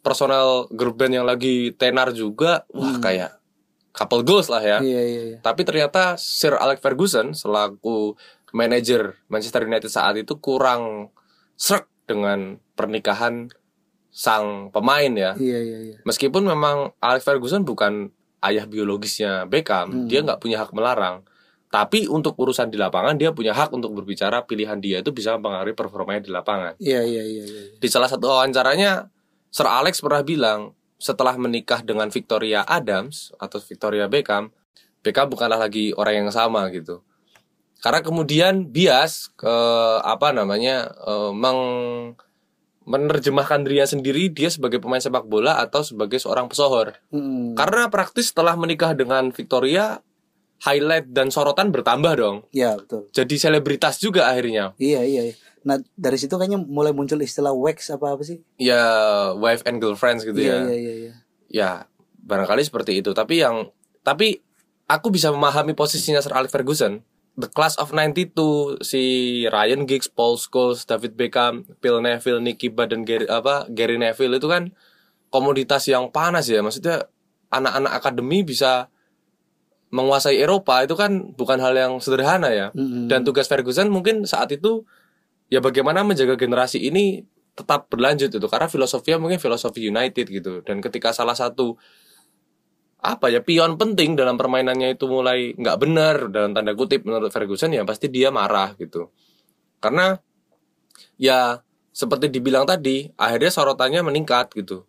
personal 0.00 0.66
girl 0.70 0.92
band 0.92 1.14
yang 1.14 1.26
lagi 1.26 1.72
tenar 1.72 2.10
juga 2.10 2.64
wah 2.70 2.96
kayak 2.98 3.36
couple 3.90 4.22
goals 4.22 4.48
lah 4.48 4.58
ya 4.58 4.78
Iya 4.80 5.02
iya 5.02 5.22
iya. 5.28 5.38
tapi 5.38 5.62
ternyata 5.62 6.16
Sir 6.16 6.54
Alex 6.54 6.80
Ferguson 6.80 7.30
selaku 7.30 8.16
manajer 8.50 9.18
Manchester 9.26 9.62
United 9.62 9.86
saat 9.86 10.14
itu 10.14 10.38
kurang 10.38 11.10
srek 11.54 11.86
dengan 12.04 12.56
pernikahan 12.72 13.50
sang 14.08 14.70
pemain 14.70 15.10
ya 15.10 15.34
Iya 15.34 15.58
iya 15.60 15.78
iya. 15.84 15.96
Meskipun 16.02 16.42
memang 16.42 16.94
Alex 16.98 17.22
Ferguson 17.22 17.62
bukan 17.62 18.10
ayah 18.40 18.62
biologisnya 18.64 19.42
Beckham, 19.44 19.90
Hmm. 19.90 20.06
dia 20.06 20.20
nggak 20.20 20.38
punya 20.38 20.60
hak 20.60 20.70
melarang. 20.70 21.24
Tapi 21.66 22.06
untuk 22.06 22.36
urusan 22.36 22.68
di 22.68 22.78
lapangan 22.78 23.16
dia 23.16 23.32
punya 23.32 23.50
hak 23.50 23.72
untuk 23.72 23.90
berbicara 23.90 24.44
pilihan 24.44 24.78
dia 24.78 25.00
itu 25.00 25.10
bisa 25.10 25.34
mempengaruhi 25.34 25.74
performanya 25.74 26.20
di 26.20 26.30
lapangan. 26.30 26.78
Iya 26.78 27.02
iya 27.02 27.22
iya 27.24 27.42
iya. 27.42 27.62
Di 27.74 27.88
salah 27.88 28.06
satu 28.06 28.30
wawancaranya 28.30 29.10
Sir 29.54 29.70
Alex 29.70 30.02
pernah 30.02 30.26
bilang 30.26 30.74
setelah 30.98 31.38
menikah 31.38 31.78
dengan 31.86 32.10
Victoria 32.10 32.66
Adams 32.66 33.30
atau 33.38 33.62
Victoria 33.62 34.10
Beckham, 34.10 34.50
Beckham 34.98 35.30
bukanlah 35.30 35.62
lagi 35.62 35.94
orang 35.94 36.26
yang 36.26 36.30
sama 36.34 36.66
gitu. 36.74 37.06
Karena 37.78 38.02
kemudian 38.02 38.66
bias 38.66 39.30
ke 39.38 39.54
apa 40.02 40.34
namanya 40.34 40.90
eh, 40.90 41.30
meng 41.30 41.60
menerjemahkan 42.84 43.64
dirinya 43.64 43.88
sendiri 43.88 44.28
dia 44.28 44.50
sebagai 44.50 44.82
pemain 44.82 45.00
sepak 45.00 45.24
bola 45.24 45.62
atau 45.62 45.86
sebagai 45.86 46.18
seorang 46.18 46.50
pesohor. 46.50 46.98
Mm. 47.14 47.54
Karena 47.54 47.86
praktis 47.88 48.34
setelah 48.34 48.58
menikah 48.58 48.92
dengan 48.92 49.30
Victoria, 49.30 50.02
highlight 50.66 51.08
dan 51.14 51.30
sorotan 51.30 51.70
bertambah 51.70 52.12
dong. 52.18 52.36
Iya 52.50 52.76
betul. 52.80 53.08
Jadi 53.14 53.34
selebritas 53.38 54.02
juga 54.02 54.28
akhirnya. 54.28 54.76
Iya 54.76 55.00
iya. 55.06 55.22
iya. 55.30 55.34
Nah 55.64 55.80
dari 55.96 56.20
situ 56.20 56.36
kayaknya 56.36 56.60
mulai 56.60 56.92
muncul 56.92 57.16
istilah 57.18 57.52
wax 57.52 57.88
apa 57.88 58.14
apa 58.14 58.22
sih? 58.22 58.40
Ya 58.60 58.84
wife 59.34 59.64
and 59.64 59.80
girlfriends 59.80 60.22
gitu 60.22 60.36
Iya 60.36 60.52
ya. 60.52 60.58
iya 60.68 60.76
iya. 60.76 60.94
iya. 60.94 61.12
Ya 61.48 61.70
barangkali 62.20 62.64
seperti 62.64 63.00
itu. 63.00 63.12
Tapi 63.12 63.40
yang 63.40 63.72
tapi 64.04 64.44
aku 64.84 65.08
bisa 65.08 65.32
memahami 65.32 65.72
posisinya 65.72 66.20
Sir 66.20 66.36
Alex 66.36 66.52
Ferguson. 66.52 67.00
The 67.34 67.50
Class 67.50 67.74
of 67.82 67.90
92 67.90 68.78
si 68.86 69.02
Ryan 69.50 69.90
Giggs, 69.90 70.06
Paul 70.06 70.38
Scholes, 70.38 70.86
David 70.86 71.18
Beckham, 71.18 71.66
Phil 71.82 71.98
Neville, 71.98 72.38
Nicky 72.38 72.70
Butt 72.70 72.94
dan 72.94 73.02
Gary 73.02 73.26
apa 73.26 73.66
Gary 73.74 73.98
Neville 73.98 74.38
itu 74.38 74.46
kan 74.46 74.70
komoditas 75.34 75.82
yang 75.90 76.14
panas 76.14 76.46
ya. 76.46 76.62
Maksudnya 76.62 77.10
anak-anak 77.50 77.90
akademi 77.90 78.46
bisa 78.46 78.86
menguasai 79.90 80.38
Eropa 80.42 80.82
itu 80.82 80.94
kan 80.94 81.34
bukan 81.34 81.58
hal 81.58 81.74
yang 81.74 81.92
sederhana 81.98 82.50
ya. 82.50 82.66
Mm-mm. 82.74 83.06
Dan 83.06 83.22
tugas 83.26 83.46
Ferguson 83.46 83.90
mungkin 83.90 84.26
saat 84.26 84.50
itu 84.50 84.82
ya 85.52 85.60
bagaimana 85.60 86.04
menjaga 86.06 86.34
generasi 86.36 86.80
ini 86.80 87.24
tetap 87.54 87.86
berlanjut 87.86 88.34
itu 88.34 88.46
karena 88.50 88.66
filosofinya 88.66 89.18
mungkin 89.22 89.38
filosofi 89.38 89.86
United 89.86 90.26
gitu. 90.26 90.60
Dan 90.66 90.82
ketika 90.82 91.14
salah 91.14 91.38
satu 91.38 91.78
apa 93.04 93.28
ya 93.28 93.44
pion 93.44 93.76
penting 93.76 94.16
dalam 94.16 94.40
permainannya 94.40 94.96
itu 94.96 95.04
mulai 95.04 95.52
nggak 95.54 95.76
benar 95.76 96.16
dalam 96.32 96.56
tanda 96.56 96.72
kutip 96.72 97.04
menurut 97.04 97.28
Ferguson 97.28 97.70
ya 97.76 97.84
pasti 97.86 98.08
dia 98.10 98.32
marah 98.34 98.74
gitu. 98.80 99.12
Karena 99.78 100.16
ya 101.20 101.60
seperti 101.94 102.26
dibilang 102.32 102.66
tadi 102.66 103.06
akhirnya 103.14 103.52
sorotannya 103.54 104.02
meningkat 104.02 104.50
gitu. 104.58 104.82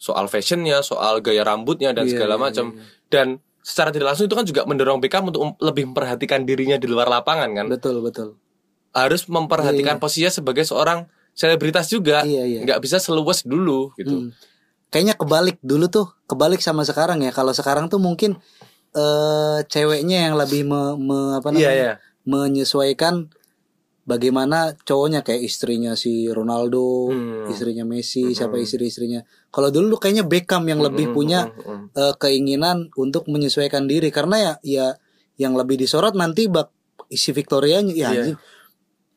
Soal 0.00 0.28
fashionnya, 0.28 0.80
soal 0.84 1.20
gaya 1.24 1.40
rambutnya 1.44 1.92
dan 1.96 2.04
Iya, 2.04 2.16
segala 2.16 2.36
iya, 2.36 2.42
macam. 2.48 2.66
iya, 2.72 2.76
iya. 2.80 2.84
Dan 3.12 3.26
secara 3.60 3.90
tidak 3.90 4.14
langsung 4.14 4.28
itu 4.30 4.36
kan 4.36 4.46
juga 4.46 4.62
mendorong 4.64 5.00
Beckham 5.02 5.26
untuk 5.28 5.58
lebih 5.58 5.90
memperhatikan 5.90 6.46
dirinya 6.46 6.78
di 6.78 6.86
luar 6.86 7.10
lapangan 7.10 7.50
kan 7.50 7.66
Betul 7.66 7.98
betul. 8.00 8.38
Harus 8.96 9.28
memperhatikan 9.28 9.96
Iya. 9.96 10.02
posisinya 10.02 10.32
sebagai 10.32 10.64
seorang 10.64 11.04
selebritas 11.30 11.86
juga 11.86 12.24
Iya 12.24 12.48
iya. 12.48 12.60
nggak 12.64 12.80
bisa 12.80 12.96
seluas 12.96 13.44
dulu 13.44 13.92
gitu 13.94 14.16
Hmm. 14.26 14.32
Kayaknya 14.86 15.14
kebalik 15.14 15.58
dulu 15.60 15.90
tuh, 15.90 16.06
kebalik 16.24 16.62
sama 16.62 16.80
sekarang 16.80 17.18
ya. 17.20 17.28
Kalau 17.28 17.50
sekarang 17.50 17.90
tuh 17.90 17.98
mungkin 17.98 18.38
eh 18.94 19.58
ceweknya 19.66 20.30
yang 20.30 20.34
lebih 20.34 20.62
me, 20.62 20.94
me- 20.96 21.34
apa 21.36 21.50
namanya? 21.50 21.60
iya 21.60 21.72
iya 21.74 21.92
menyesuaikan 22.24 23.28
bagaimana 24.02 24.78
cowoknya 24.78 25.20
kayak 25.20 25.42
istrinya 25.42 25.92
si 25.94 26.30
Ronaldo, 26.30 27.10
Hmm. 27.10 27.50
istrinya 27.50 27.82
Messi, 27.82 28.30
siapa 28.32 28.56
istri-istrinya. 28.56 29.20
Kalau 29.48 29.68
dulu 29.68 29.92
tuh 29.92 30.00
kayaknya 30.00 30.24
Beckham 30.24 30.62
yang 30.64 30.78
lebih 30.78 31.10
Hmm, 31.10 31.14
punya 31.14 31.40
hmm, 31.44 31.58
hmm, 31.58 31.66
hmm. 31.66 31.86
eh, 31.92 32.14
keinginan 32.16 32.76
untuk 32.94 33.26
menyesuaikan 33.26 33.84
diri 33.84 34.08
karena 34.08 34.36
ya 34.38 34.52
ya 34.62 34.86
yang 35.36 35.52
lebih 35.52 35.76
disorot 35.76 36.14
nanti 36.14 36.46
bak 36.46 36.70
isi 37.08 37.30
Victorianya 37.30 37.92
ya 37.92 38.10
Iya. 38.14 38.22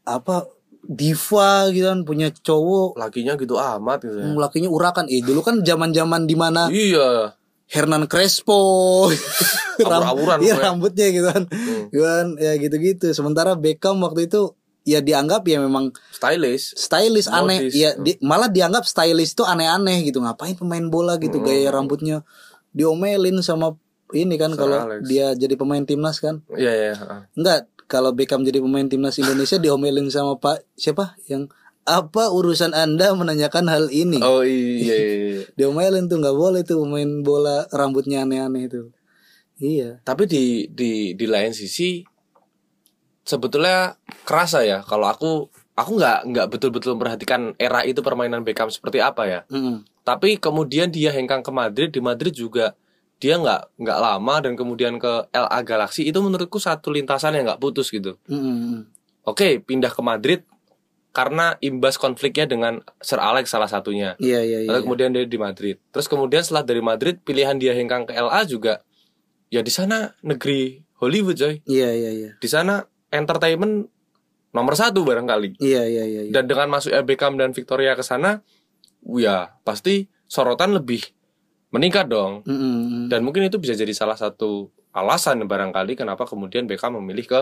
Apa 0.10 0.50
diva 0.82 1.69
gitu 1.69 1.86
kan 1.86 2.02
punya 2.02 2.34
cowok. 2.34 2.98
Lakinya 2.98 3.38
gitu 3.38 3.56
amat 3.56 4.00
gitu 4.02 4.17
ya. 4.17 4.26
lakinya 4.34 4.69
urakan. 4.69 5.06
Eh 5.06 5.22
dulu 5.22 5.41
kan 5.41 5.62
zaman-zaman 5.62 6.26
di 6.26 6.34
mana 6.34 6.65
iya. 6.69 7.34
Hernan 7.69 8.10
Crespo. 8.10 8.60
Iya 9.80 10.12
pokoknya. 10.12 10.54
rambutnya 10.60 11.08
gitu 11.08 11.24
kan. 11.24 11.43
Hmm. 11.48 11.88
Gitu 11.88 12.04
kan 12.04 12.26
ya 12.36 12.52
gitu-gitu. 12.60 13.08
Sementara 13.13 13.56
Beckham 13.56 13.95
waktu 14.04 14.28
itu 14.28 14.52
ya 14.84 15.00
dianggap 15.00 15.48
ya 15.48 15.62
memang 15.62 15.95
stylish. 16.12 16.76
stylish 16.76 17.32
aneh. 17.32 17.72
Ya 17.72 17.95
di- 17.95 18.19
malah 18.19 18.52
dianggap 18.52 18.84
stylish 18.84 19.32
itu 19.32 19.48
aneh-aneh 19.48 20.04
gitu. 20.04 20.19
Ngapain 20.19 20.58
pemain 20.58 20.84
bola 20.84 21.15
gitu 21.15 21.39
Hmm. 21.39 21.48
gaya 21.48 21.72
rambutnya 21.72 22.28
diomelin 22.69 23.39
sama 23.39 23.80
ini 24.12 24.36
kan 24.36 24.52
kalau 24.58 25.00
dia 25.00 25.32
jadi 25.32 25.54
pemain 25.56 25.86
timnas 25.86 26.19
kan. 26.19 26.41
Iya 26.52 26.72
iya 26.74 26.93
heeh. 26.93 27.22
enggak 27.38 27.69
kalau 27.89 28.13
Beckham 28.13 28.45
jadi 28.45 28.62
pemain 28.62 28.86
timnas 28.86 29.17
Indonesia 29.17 29.58
diomelin 29.58 30.08
sama 30.13 30.38
Pak 30.38 30.62
siapa? 30.78 31.17
Yang 31.25 31.49
apa 31.89 32.30
urusan 32.30 32.78
anda 32.78 33.10
menanyakan 33.17 33.65
hal 33.65 33.86
ini? 33.89 34.21
Oh 34.21 34.45
iya, 34.45 34.93
iya, 34.93 35.17
iya. 35.17 35.41
diomelin 35.58 36.06
tuh 36.06 36.21
nggak 36.21 36.38
boleh 36.38 36.62
tuh 36.62 36.86
pemain 36.86 37.25
bola 37.25 37.65
rambutnya 37.73 38.30
aneh-aneh 38.30 38.69
itu 38.69 38.93
iya. 39.58 39.97
Tapi 40.06 40.30
di 40.30 40.69
di 40.69 41.17
di 41.17 41.25
lain 41.25 41.49
sisi 41.49 42.06
sebetulnya 43.25 43.97
kerasa 44.21 44.62
ya 44.62 44.86
kalau 44.86 45.10
aku 45.10 45.49
aku 45.73 45.91
nggak 45.97 46.19
nggak 46.30 46.47
betul-betul 46.54 46.93
memperhatikan 46.93 47.58
era 47.58 47.82
itu 47.86 48.06
permainan 48.06 48.45
Beckham 48.45 48.69
seperti 48.69 49.02
apa 49.02 49.23
ya. 49.25 49.39
Mm-mm. 49.49 49.86
tapi 50.02 50.41
kemudian 50.41 50.89
dia 50.89 51.13
hengkang 51.13 51.45
ke 51.45 51.52
Madrid 51.54 51.89
di 51.93 52.02
Madrid 52.02 52.34
juga 52.34 52.73
dia 53.19 53.36
nggak 53.36 53.75
nggak 53.75 53.99
lama 53.99 54.36
dan 54.39 54.55
kemudian 54.55 54.95
ke 54.95 55.27
LA 55.36 55.60
Galaxy 55.67 56.08
itu 56.08 56.19
menurutku 56.23 56.58
satu 56.58 56.89
lintasan 56.95 57.36
yang 57.36 57.51
nggak 57.51 57.62
putus 57.62 57.91
gitu. 57.91 58.15
Mm-mm. 58.32 58.88
oke 59.27 59.62
pindah 59.67 59.91
ke 59.91 60.01
Madrid 60.01 60.41
karena 61.12 61.60
imbas 61.60 61.99
konfliknya 61.99 62.47
dengan 62.47 62.79
Sir 63.03 63.19
Alex 63.19 63.51
salah 63.51 63.67
satunya. 63.67 64.15
Iya 64.23 64.39
iya 64.45 64.60
iya 64.63 64.69
lalu 64.71 64.88
kemudian 64.88 65.12
dia 65.12 65.27
di 65.27 65.36
Madrid. 65.36 65.75
Terus 65.91 66.08
kemudian 66.08 66.41
setelah 66.45 66.63
dari 66.63 66.79
Madrid 66.79 67.19
pilihan 67.19 67.60
dia 67.60 67.75
hengkang 67.75 68.08
ke 68.08 68.15
LA 68.15 68.47
juga 68.47 68.79
ya 69.51 69.60
di 69.60 69.73
sana 69.73 70.15
negeri 70.23 70.79
Hollywood 71.03 71.36
coy. 71.36 71.60
Iya 71.67 71.89
iya 71.91 72.12
iya. 72.15 72.29
Di 72.39 72.47
sana 72.47 72.88
entertainment 73.12 73.89
nomor 74.55 74.79
satu 74.79 75.03
barangkali. 75.03 75.60
Iya 75.60 75.84
iya 75.86 76.03
iya 76.08 76.21
iya. 76.29 76.32
dan 76.32 76.47
dengan 76.47 76.71
masuknya 76.71 77.03
Beckham 77.03 77.36
dan 77.36 77.51
Victoria 77.51 77.99
ke 77.99 78.05
sana 78.05 78.39
ya 79.19 79.60
pasti 79.65 80.08
sorotan 80.29 80.77
lebih 80.77 81.03
meningkat 81.69 82.05
dong 82.05 82.41
Mm-mm. 82.43 83.08
dan 83.08 83.21
mungkin 83.21 83.45
itu 83.45 83.58
bisa 83.58 83.73
jadi 83.73 83.91
salah 83.91 84.15
satu 84.15 84.67
alasan 84.89 85.43
barangkali 85.43 85.93
kenapa 85.93 86.25
kemudian 86.25 86.65
Beckham 86.65 86.97
memilih 86.97 87.25
ke 87.25 87.39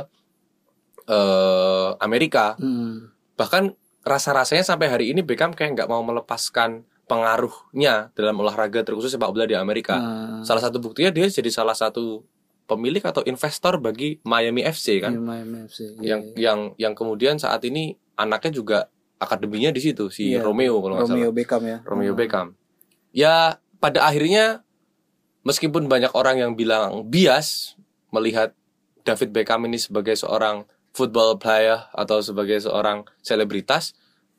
eh, 1.08 1.90
Amerika 2.00 2.56
Mm-mm. 2.60 3.08
bahkan 3.36 3.72
rasa-rasanya 4.04 4.64
sampai 4.64 4.88
hari 4.88 5.06
ini 5.12 5.22
Beckham 5.22 5.52
kayak 5.52 5.76
nggak 5.76 5.90
mau 5.90 6.02
melepaskan 6.02 6.84
pengaruhnya 7.08 8.12
dalam 8.14 8.36
olahraga 8.38 8.84
terkhusus 8.84 9.16
sepak 9.16 9.32
bola 9.32 9.48
di 9.48 9.56
Amerika 9.56 9.96
Ah, 9.96 10.40
salah 10.44 10.60
satu 10.60 10.80
buktinya 10.80 11.08
dia 11.10 11.28
jadi 11.28 11.48
salah 11.48 11.72
satu 11.72 12.24
pemilik 12.68 13.00
atau 13.00 13.24
investor 13.24 13.80
bagi 13.80 14.20
Miami 14.22 14.60
FC 14.62 15.00
kan 15.00 15.16
iya, 15.16 15.22
Miami 15.24 15.58
FC. 15.64 15.80
Iya, 15.88 16.00
yang 16.04 16.22
iya. 16.28 16.52
yang 16.52 16.60
yang 16.76 16.94
kemudian 16.94 17.40
saat 17.40 17.64
ini 17.64 17.96
anaknya 18.16 18.52
juga 18.52 18.78
akademinya 19.18 19.72
di 19.72 19.80
situ 19.80 20.12
si 20.12 20.36
Iya, 20.36 20.44
Romeo 20.44 20.84
kalau 20.84 21.00
nggak 21.00 21.08
salah 21.08 21.16
Romeo 21.16 21.32
Beckham 21.32 21.64
ya 21.64 21.78
Romeo 21.88 22.12
Mm. 22.12 22.20
Beckham. 22.20 22.48
Ya 23.16 23.36
pada 23.78 24.06
akhirnya 24.06 24.62
meskipun 25.42 25.86
banyak 25.86 26.12
orang 26.12 26.40
yang 26.40 26.52
bilang 26.54 27.06
bias 27.06 27.78
melihat 28.10 28.52
David 29.02 29.32
Beckham 29.32 29.64
ini 29.64 29.80
sebagai 29.80 30.14
seorang 30.14 30.68
football 30.92 31.38
player 31.38 31.88
atau 31.94 32.20
sebagai 32.20 32.58
seorang 32.58 33.06
selebritas, 33.22 33.94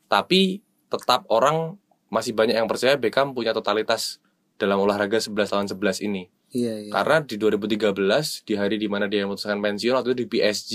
tapi 0.05 0.61
tetap 0.87 1.25
orang 1.27 1.79
masih 2.09 2.33
banyak 2.33 2.53
yang 2.53 2.67
percaya 2.67 2.93
Beckham 2.93 3.31
punya 3.31 3.49
totalitas 3.49 4.19
dalam 4.59 4.77
olahraga 4.77 5.17
11 5.17 5.33
lawan 5.49 5.67
11 5.69 6.03
ini. 6.03 6.27
iya 6.51 6.73
iya 6.81 6.91
Karena 6.91 7.21
di 7.21 7.37
2013 7.37 7.93
di 8.43 8.53
hari 8.53 8.75
di 8.75 8.89
mana 8.89 9.05
dia 9.05 9.23
memutuskan 9.23 9.57
pensiun 9.57 9.93
waktu 9.95 10.11
itu 10.11 10.17
di 10.19 10.27
PSG 10.27 10.71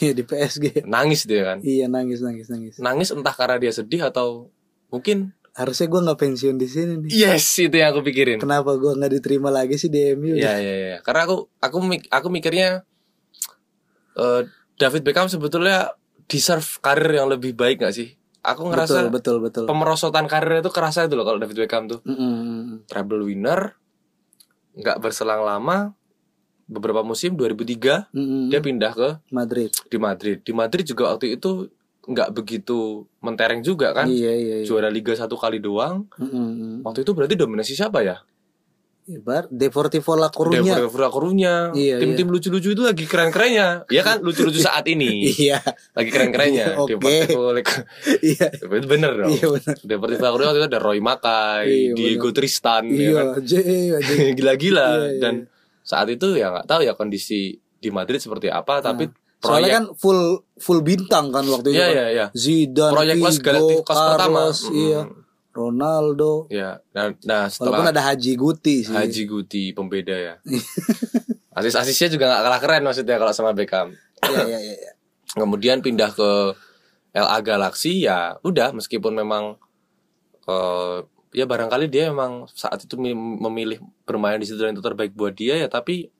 Iya, 0.00 0.10
di 0.16 0.24
PSG 0.24 0.64
nangis 0.84 1.28
dia 1.28 1.44
kan. 1.44 1.58
iya 1.60 1.86
nangis 1.86 2.20
nangis 2.20 2.48
nangis 2.48 2.80
Nangis 2.80 3.12
entah 3.12 3.32
karena 3.32 3.56
dia 3.56 3.70
sedih 3.70 4.00
atau 4.02 4.48
mungkin 4.88 5.30
harusnya 5.52 5.86
gue 5.86 6.00
nggak 6.00 6.18
pensiun 6.18 6.56
di 6.56 6.64
sini 6.64 6.92
nih 6.98 7.10
yes 7.12 7.58
itu 7.58 7.74
yang 7.74 7.90
aku 7.90 8.00
pikirin. 8.02 8.38
kenapa 8.38 8.70
gue 8.72 8.92
nggak 8.92 9.12
diterima 9.12 9.48
lagi 9.48 9.74
sih 9.74 9.86
di 9.86 10.14
MU 10.14 10.32
Iya 10.32 10.54
iya 10.56 10.74
iya. 10.76 10.96
Karena 11.00 11.24
aku 11.24 11.36
aku 11.56 11.76
mik- 11.80 12.08
aku 12.08 12.28
mikirnya 12.28 12.86
eh 14.12 14.42
David 14.76 15.02
Beckham 15.02 15.26
sebetulnya 15.26 15.92
deserve 16.24 16.78
karir 16.78 17.10
yang 17.14 17.28
lebih 17.28 17.52
baik 17.52 17.80
gak 17.80 17.92
sih? 17.92 18.16
Aku 18.40 18.64
ngerasa 18.64 19.06
betul 19.06 19.12
betul 19.12 19.36
betul. 19.42 19.64
pemerosotan 19.66 20.24
karirnya 20.24 20.62
itu 20.62 20.70
kerasa 20.70 21.04
itu 21.04 21.12
loh 21.12 21.24
kalau 21.24 21.36
David 21.36 21.58
Beckham 21.58 21.84
tuh. 21.86 22.00
Mm-mm. 22.02 22.88
Treble 22.88 23.20
winner, 23.20 23.76
nggak 24.72 24.96
berselang 24.96 25.42
lama, 25.42 25.92
beberapa 26.64 27.02
musim 27.02 27.34
2003 27.34 28.08
Mm-mm. 28.08 28.48
dia 28.48 28.60
pindah 28.60 28.92
ke 28.94 29.08
Madrid. 29.28 29.68
di 29.84 29.98
Madrid. 29.98 30.38
Di 30.40 30.52
Madrid 30.52 30.84
juga 30.84 31.12
waktu 31.12 31.36
itu 31.36 31.68
nggak 32.10 32.34
begitu 32.34 32.78
mentereng 33.18 33.62
juga 33.62 33.94
kan. 33.94 34.04
Iya 34.04 34.32
iya 34.34 34.54
iya. 34.60 34.66
Juara 34.66 34.90
Liga 34.90 35.14
satu 35.14 35.34
kali 35.34 35.58
doang. 35.58 36.10
Mm-mm. 36.16 36.82
Waktu 36.82 37.02
itu 37.02 37.14
berarti 37.14 37.34
dominasi 37.34 37.72
siapa 37.72 38.02
ya? 38.02 38.18
Ibar 39.06 39.50
Deportivo 39.50 40.14
La 40.14 40.30
Coruña. 40.30 40.62
Deportivo 40.76 40.98
La 40.98 41.10
Coruña. 41.10 41.54
Iya, 41.72 41.98
Tim-tim 41.98 42.30
lucu-lucu 42.30 42.70
itu 42.70 42.82
lagi 42.82 43.06
keren-kerennya. 43.06 43.86
Iya 43.86 44.02
kan 44.02 44.22
lucu-lucu 44.22 44.58
saat 44.58 44.86
ini. 44.86 45.26
Iya. 45.40 45.58
lagi 45.94 46.10
keren-kerennya. 46.10 46.78
Oke. 46.78 46.94
Deportivo 46.94 47.50
La- 47.50 47.62
Iya. 48.30 48.46
Bener 48.68 49.12
dong. 49.16 49.30
Iya 49.34 49.46
benar. 49.50 49.74
Deportivo 49.82 50.20
La 50.20 50.30
Coruña 50.30 50.48
waktu 50.50 50.60
itu 50.60 50.68
ada 50.70 50.80
Roy 50.80 50.98
Makai, 51.00 51.66
Iya, 51.66 51.94
Diego 51.94 52.30
Tristan, 52.30 52.86
ya 52.86 52.94
Iya, 52.94 53.12
kan? 53.16 53.26
J, 53.42 53.52
J. 53.98 54.10
gila-gila 54.38 54.86
Iya, 54.86 55.06
iya. 55.08 55.18
dan 55.18 55.34
saat 55.80 56.06
itu 56.06 56.26
ya 56.34 56.50
nggak 56.50 56.66
tahu 56.66 56.80
ya 56.82 56.94
kondisi 56.94 57.54
di 57.56 57.88
Madrid 57.88 58.18
seperti 58.18 58.46
apa 58.46 58.78
tapi 58.78 59.08
Soalnya 59.40 59.48
proyek 59.56 59.72
kan 59.72 59.84
full 59.96 60.20
full 60.56 60.80
bintang 60.80 61.32
kan 61.32 61.44
waktu 61.44 61.72
itu. 61.72 61.76
Iya 61.76 61.86
kan. 61.86 61.92
iya 61.92 62.06
iya. 62.08 62.26
Zidane, 62.30 62.92
Proyek 62.92 63.16
Figo, 63.16 63.40
Galacticos 63.40 63.96
pertama. 63.96 64.16
Carlos, 64.16 64.58
Mm. 64.62 64.74
iya. 64.76 65.00
Ronaldo. 65.50 66.32
Ya, 66.46 66.70
nah, 66.92 67.10
nah 67.20 67.50
Walaupun 67.50 67.82
setelah 67.82 67.90
ada 67.90 68.02
Haji 68.06 68.32
Guti 68.34 68.76
sih. 68.86 68.94
Haji 68.94 69.22
Guti 69.26 69.62
pembeda 69.72 70.14
ya. 70.14 70.34
Asis-asisnya 71.58 72.08
juga 72.08 72.30
nggak 72.30 72.42
kalah 72.42 72.60
keren 72.60 72.82
maksudnya 72.82 73.16
kalau 73.16 73.32
sama 73.32 73.50
Beckham. 73.50 73.90
Iya 74.22 74.40
iya 74.46 74.58
iya. 74.60 74.74
iya. 74.78 74.92
Kemudian 75.32 75.82
pindah 75.82 76.10
ke 76.10 76.54
LA 77.10 77.38
Galaxy 77.40 78.04
ya 78.04 78.38
udah 78.40 78.70
meskipun 78.70 79.10
memang 79.12 79.58
eh 80.46 80.98
ya 81.32 81.46
barangkali 81.46 81.86
dia 81.86 82.10
memang 82.10 82.46
saat 82.48 82.82
itu 82.82 82.94
mi- 82.94 83.14
memilih 83.14 83.78
bermain 84.02 84.38
di 84.38 84.46
situ 84.46 84.58
dan 84.58 84.74
itu 84.74 84.82
terbaik 84.82 85.14
buat 85.14 85.30
dia 85.30 85.54
ya 85.56 85.66
tapi 85.66 86.10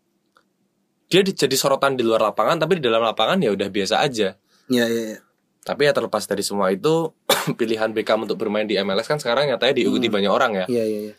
dia 1.11 1.21
di- 1.21 1.35
jadi 1.35 1.53
sorotan 1.53 1.93
di 1.93 2.03
luar 2.03 2.23
lapangan 2.25 2.57
tapi 2.57 2.79
di 2.79 2.83
dalam 2.83 3.03
lapangan 3.03 3.43
ya 3.43 3.51
udah 3.51 3.67
biasa 3.67 3.99
aja. 3.99 4.39
Iya 4.67 4.85
iya 4.87 5.03
iya. 5.11 5.19
Tapi 5.61 5.85
ya 5.85 5.93
terlepas 5.93 6.25
dari 6.25 6.41
semua 6.41 6.71
itu 6.71 7.11
pilihan 7.59 7.91
Beckham 7.91 8.23
untuk 8.23 8.39
bermain 8.39 8.65
di 8.65 8.79
MLS 8.79 9.05
kan 9.05 9.19
sekarang 9.19 9.51
nyatanya 9.51 9.75
diikuti 9.75 10.07
banyak 10.07 10.31
orang 10.31 10.53
ya. 10.55 10.67
Iya 10.71 10.85
iya 10.87 11.01
iya. 11.11 11.15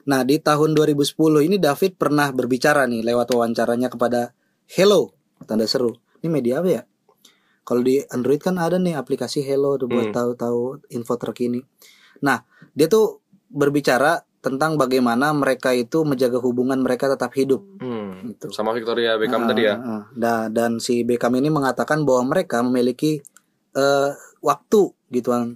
Nah, 0.00 0.24
di 0.24 0.36
tahun 0.36 0.72
2010 0.72 1.12
ini 1.42 1.56
David 1.56 1.96
pernah 1.96 2.28
berbicara 2.30 2.84
nih 2.84 3.04
lewat 3.04 3.32
wawancaranya 3.32 3.88
kepada 3.88 4.32
Hello, 4.66 5.12
tanda 5.44 5.64
seru. 5.64 5.92
Ini 6.20 6.28
media 6.28 6.60
apa 6.60 6.68
ya? 6.70 6.82
Kalau 7.60 7.80
di 7.80 8.00
Android 8.00 8.40
kan 8.40 8.56
ada 8.56 8.76
nih 8.76 8.96
aplikasi 8.96 9.40
Hello 9.40 9.76
tuh 9.76 9.86
buat 9.86 10.08
Hmm. 10.08 10.16
tahu-tahu 10.16 10.88
info 10.88 11.14
terkini. 11.16 11.60
Nah, 12.20 12.40
dia 12.72 12.88
tuh 12.88 13.20
berbicara 13.46 14.24
tentang 14.40 14.74
bagaimana 14.74 15.32
mereka 15.32 15.70
itu 15.70 16.00
menjaga 16.02 16.40
hubungan 16.40 16.80
mereka 16.80 17.08
tetap 17.08 17.32
hidup. 17.32 17.60
Hmm. 17.78 18.32
Gitu. 18.32 18.48
Sama 18.50 18.72
Victoria 18.72 19.16
Beckham 19.16 19.44
Ah, 19.44 19.48
tadi 19.48 19.62
ya. 19.64 19.74
ah. 19.76 20.02
Da- 20.12 20.48
dan 20.48 20.80
si 20.80 21.04
Beckham 21.04 21.36
ini 21.36 21.48
mengatakan 21.48 22.04
bahwa 22.04 22.32
mereka 22.32 22.60
memiliki 22.60 23.20
eh, 23.70 24.10
waktu 24.40 24.90
gitu 25.08 25.30
kan 25.30 25.54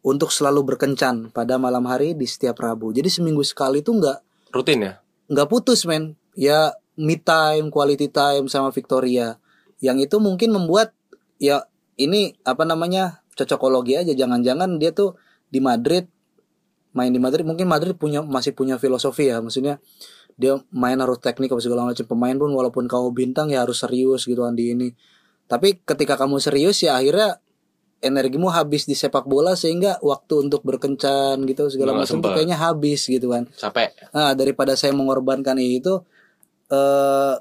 untuk 0.00 0.30
selalu 0.30 0.62
berkencan 0.64 1.28
pada 1.28 1.58
malam 1.58 1.82
hari 1.84 2.14
di 2.14 2.22
setiap 2.22 2.54
Rabu. 2.56 2.94
Jadi 2.94 3.10
seminggu 3.10 3.42
sekali 3.42 3.82
tuh 3.82 3.98
nggak 3.98 4.18
Rutin 4.54 4.78
ya. 4.80 4.92
nggak 5.26 5.48
putus 5.48 5.82
men. 5.84 6.14
Ya 6.32 6.70
me 6.94 7.18
time, 7.18 7.68
quality 7.68 8.06
time 8.06 8.46
sama 8.46 8.70
Victoria. 8.70 9.42
Yang 9.80 10.06
itu 10.06 10.16
mungkin 10.18 10.54
membuat 10.54 10.94
ya 11.36 11.66
ini 11.96 12.38
apa 12.42 12.62
namanya 12.62 13.26
cocokologi 13.34 13.98
aja. 13.98 14.14
Jangan-jangan 14.14 14.78
dia 14.78 14.94
tuh 14.94 15.18
di 15.48 15.58
Madrid 15.58 16.06
main 16.98 17.14
di 17.14 17.22
Madrid 17.22 17.46
mungkin 17.46 17.70
Madrid 17.70 17.94
punya 17.94 18.26
masih 18.26 18.50
punya 18.58 18.74
filosofi 18.74 19.30
ya. 19.30 19.38
Maksudnya 19.38 19.78
dia 20.34 20.58
main 20.74 20.98
harus 20.98 21.22
teknik 21.22 21.54
apa 21.54 21.62
segala 21.62 21.86
macam. 21.86 22.02
Pemain 22.02 22.34
pun 22.34 22.50
walaupun 22.50 22.90
kamu 22.90 23.14
bintang 23.14 23.54
ya 23.54 23.62
harus 23.62 23.78
serius 23.78 24.26
gitu 24.26 24.42
kan 24.42 24.58
di 24.58 24.74
ini. 24.74 24.90
Tapi 25.46 25.78
ketika 25.86 26.18
kamu 26.18 26.42
serius 26.42 26.82
ya 26.82 26.98
akhirnya 26.98 27.38
energimu 27.98 28.50
habis 28.50 28.86
di 28.86 28.94
sepak 28.94 29.26
bola 29.26 29.58
sehingga 29.58 29.98
waktu 30.02 30.46
untuk 30.46 30.62
berkencan 30.62 31.42
gitu 31.46 31.70
segala 31.70 31.94
macam 31.94 32.18
tuh 32.18 32.30
kayaknya 32.34 32.58
habis 32.58 33.06
gitu 33.06 33.30
kan. 33.30 33.46
Capek. 33.54 33.94
Nah, 34.10 34.34
daripada 34.34 34.74
saya 34.74 34.90
mengorbankan 34.90 35.58
itu 35.62 36.02
eh 36.68 37.38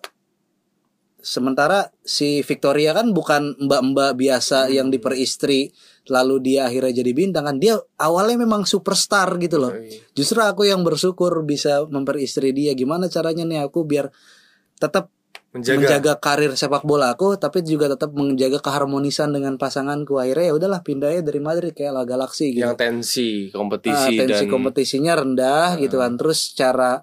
sementara 1.27 1.91
si 2.07 2.39
Victoria 2.39 2.95
kan 2.95 3.11
bukan 3.11 3.59
mbak-mbak 3.59 4.15
biasa 4.15 4.71
yang 4.71 4.87
diperistri 4.87 5.75
lalu 6.07 6.35
dia 6.41 6.65
akhirnya 6.65 6.99
jadi 6.99 7.11
bintang 7.11 7.45
kan 7.45 7.55
dia 7.57 7.75
awalnya 7.97 8.39
memang 8.39 8.63
superstar 8.63 9.35
gitu 9.37 9.57
loh. 9.57 9.73
Justru 10.11 10.39
aku 10.39 10.63
yang 10.63 10.81
bersyukur 10.81 11.43
bisa 11.43 11.83
memperistri 11.85 12.51
dia. 12.51 12.71
Gimana 12.71 13.07
caranya 13.07 13.43
nih 13.43 13.63
aku 13.63 13.83
biar 13.83 14.09
tetap 14.77 15.11
Menjaga. 15.47 15.79
menjaga 15.79 16.13
karir 16.19 16.51
sepak 16.53 16.83
bola 16.83 17.15
aku 17.15 17.33
tapi 17.35 17.63
juga 17.63 17.87
tetap 17.87 18.11
menjaga 18.11 18.59
keharmonisan 18.59 19.31
dengan 19.31 19.55
pasanganku. 19.55 20.19
Akhirnya 20.19 20.51
ya 20.51 20.53
udahlah 20.53 20.81
pindahnya 20.83 21.23
dari 21.23 21.39
Madrid 21.39 21.71
kayak 21.71 21.93
La 21.93 22.03
Galaxy 22.03 22.51
gitu. 22.51 22.67
Yang 22.67 22.75
tensi, 22.77 23.29
Ah, 23.49 23.57
kompetisi 23.57 24.11
tensi 24.15 24.43
dan 24.43 24.43
kompetisinya 24.47 25.13
rendah 25.17 25.79
gitu 25.79 25.97
kan 25.97 26.13
terus 26.15 26.51
cara 26.53 27.01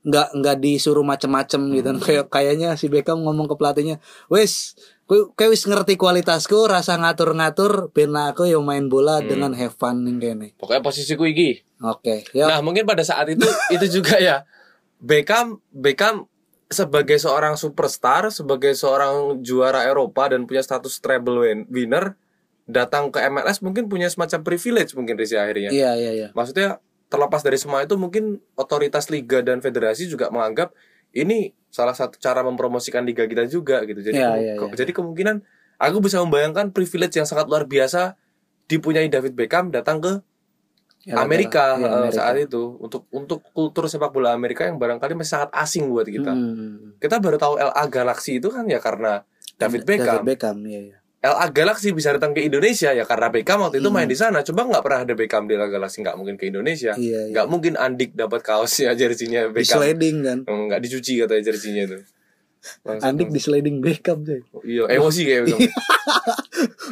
nggak 0.00 0.28
nggak 0.32 0.56
disuruh 0.60 1.04
macem-macem 1.04 1.60
gitu 1.76 1.88
Hmm. 1.90 2.00
kayak 2.06 2.26
kayaknya 2.28 2.72
si 2.72 2.88
Beckham 2.88 3.20
ngomong 3.20 3.44
ke 3.48 3.54
pelatihnya 3.56 4.00
wes 4.28 4.72
kowe 5.10 5.34
kowe 5.34 5.50
wis 5.50 5.66
ngerti 5.66 5.98
kualitasku 5.98 6.70
rasa 6.70 6.94
ngatur-ngatur 6.94 7.90
ben 7.90 8.14
aku 8.14 8.46
yang 8.46 8.62
main 8.62 8.86
bola 8.86 9.18
Hmm. 9.18 9.26
dengan 9.26 9.52
have 9.52 9.74
fun 9.74 10.06
ning 10.06 10.22
kene 10.22 10.54
pokoknya 10.54 10.78
posisiku 10.80 11.26
iki. 11.26 11.66
oke 11.82 12.30
ya 12.30 12.46
Nah, 12.46 12.62
mungkin 12.62 12.86
pada 12.86 13.02
saat 13.02 13.26
itu 13.26 13.42
itu 13.74 13.86
juga 13.90 14.16
ya 14.16 14.46
Beckham 14.96 15.58
Beckham 15.68 16.30
sebagai 16.70 17.18
seorang 17.18 17.58
superstar, 17.58 18.30
sebagai 18.30 18.70
seorang 18.72 19.42
juara 19.42 19.82
Eropa 19.82 20.30
dan 20.30 20.46
punya 20.46 20.62
status 20.62 21.02
treble 21.02 21.42
win- 21.42 21.66
winner 21.66 22.14
datang 22.64 23.10
ke 23.10 23.18
MLS 23.26 23.58
mungkin 23.58 23.90
punya 23.90 24.06
semacam 24.06 24.46
privilege 24.46 24.94
mungkin 24.94 25.18
Rizky 25.18 25.34
akhirnya. 25.34 25.74
iya 25.74 25.98
iya 25.98 26.10
iya 26.14 26.28
Maksudnya 26.30 26.78
terlepas 27.10 27.42
dari 27.42 27.58
semua 27.58 27.82
itu 27.82 27.98
mungkin 27.98 28.38
otoritas 28.54 29.10
liga 29.10 29.42
dan 29.42 29.58
federasi 29.58 30.06
juga 30.06 30.30
menganggap 30.30 30.70
ini 31.12 31.50
salah 31.66 31.94
satu 31.94 32.18
cara 32.18 32.42
mempromosikan 32.42 33.02
liga 33.02 33.24
kita 33.24 33.46
juga 33.46 33.82
gitu. 33.84 34.00
Jadi 34.00 34.16
iya, 34.16 34.54
ke- 34.54 34.66
iya. 34.66 34.76
jadi 34.76 34.90
kemungkinan 34.90 35.36
aku 35.76 35.96
bisa 36.00 36.18
membayangkan 36.18 36.70
privilege 36.70 37.14
yang 37.14 37.24
sangat 37.24 37.46
luar 37.46 37.64
biasa 37.64 38.18
dipunyai 38.66 39.06
David 39.06 39.34
Beckham 39.34 39.70
datang 39.70 39.98
ke 39.98 40.12
Ya, 41.00 41.16
Amerika, 41.16 41.80
iya, 41.80 41.88
eh, 41.88 41.96
Amerika. 41.96 42.16
saat 42.20 42.36
itu 42.36 42.76
untuk 42.76 43.08
untuk 43.08 43.40
kultur 43.56 43.88
sepak 43.88 44.12
bola 44.12 44.36
Amerika 44.36 44.68
yang 44.68 44.76
barangkali 44.76 45.16
masih 45.16 45.32
sangat 45.32 45.50
asing 45.56 45.88
buat 45.88 46.04
kita. 46.04 46.28
Hmm. 46.28 46.92
Kita 47.00 47.16
baru 47.16 47.40
tahu 47.40 47.56
LA 47.56 47.84
Galaxy 47.88 48.36
itu 48.36 48.52
kan 48.52 48.68
ya 48.68 48.76
karena 48.76 49.24
David 49.56 49.88
Beckham. 49.88 50.20
David 50.20 50.28
Beckham 50.28 50.56
iya 50.68 50.80
iya 50.84 50.96
LA 51.20 51.46
Galaxy 51.50 51.92
bisa 51.92 52.10
datang 52.10 52.32
ke 52.32 52.40
Indonesia 52.40 52.90
ya 52.90 53.04
karena 53.04 53.28
Beckham 53.28 53.60
waktu 53.60 53.76
itu 53.76 53.86
Hmm. 53.86 53.94
main 53.94 54.06
di 54.06 54.14
sana. 54.14 54.40
Coba 54.40 54.64
nggak 54.64 54.80
pernah 54.80 55.00
ada 55.02 55.12
Beckham 55.12 55.44
di 55.44 55.52
LA 55.52 55.68
Galaxy 55.68 56.00
nggak 56.00 56.16
mungkin 56.16 56.34
ke 56.34 56.46
Indonesia. 56.46 56.96
iya 56.96 57.28
iya 57.28 57.44
mungkin 57.44 57.76
Andik 57.76 58.12
dapat 58.14 58.40
kaosnya 58.40 58.96
jersinya 58.98 59.44
di 59.46 59.52
Beckham. 59.54 59.76
sliding 59.78 60.16
kan 60.20 60.38
Hmm, 60.42 60.66
Nggak 60.66 60.80
dicuci 60.80 61.20
katanya 61.20 61.42
jersinya 61.44 61.82
itu. 61.84 61.98
Langsung- 62.82 63.04
Andik 63.06 63.28
di 63.28 63.38
sliding 63.38 63.76
Beckham 63.78 64.18
coy 64.20 64.40
Iya, 64.62 64.84
emosi 64.90 65.20
kayak 65.22 65.42
Beckham. 65.46 65.60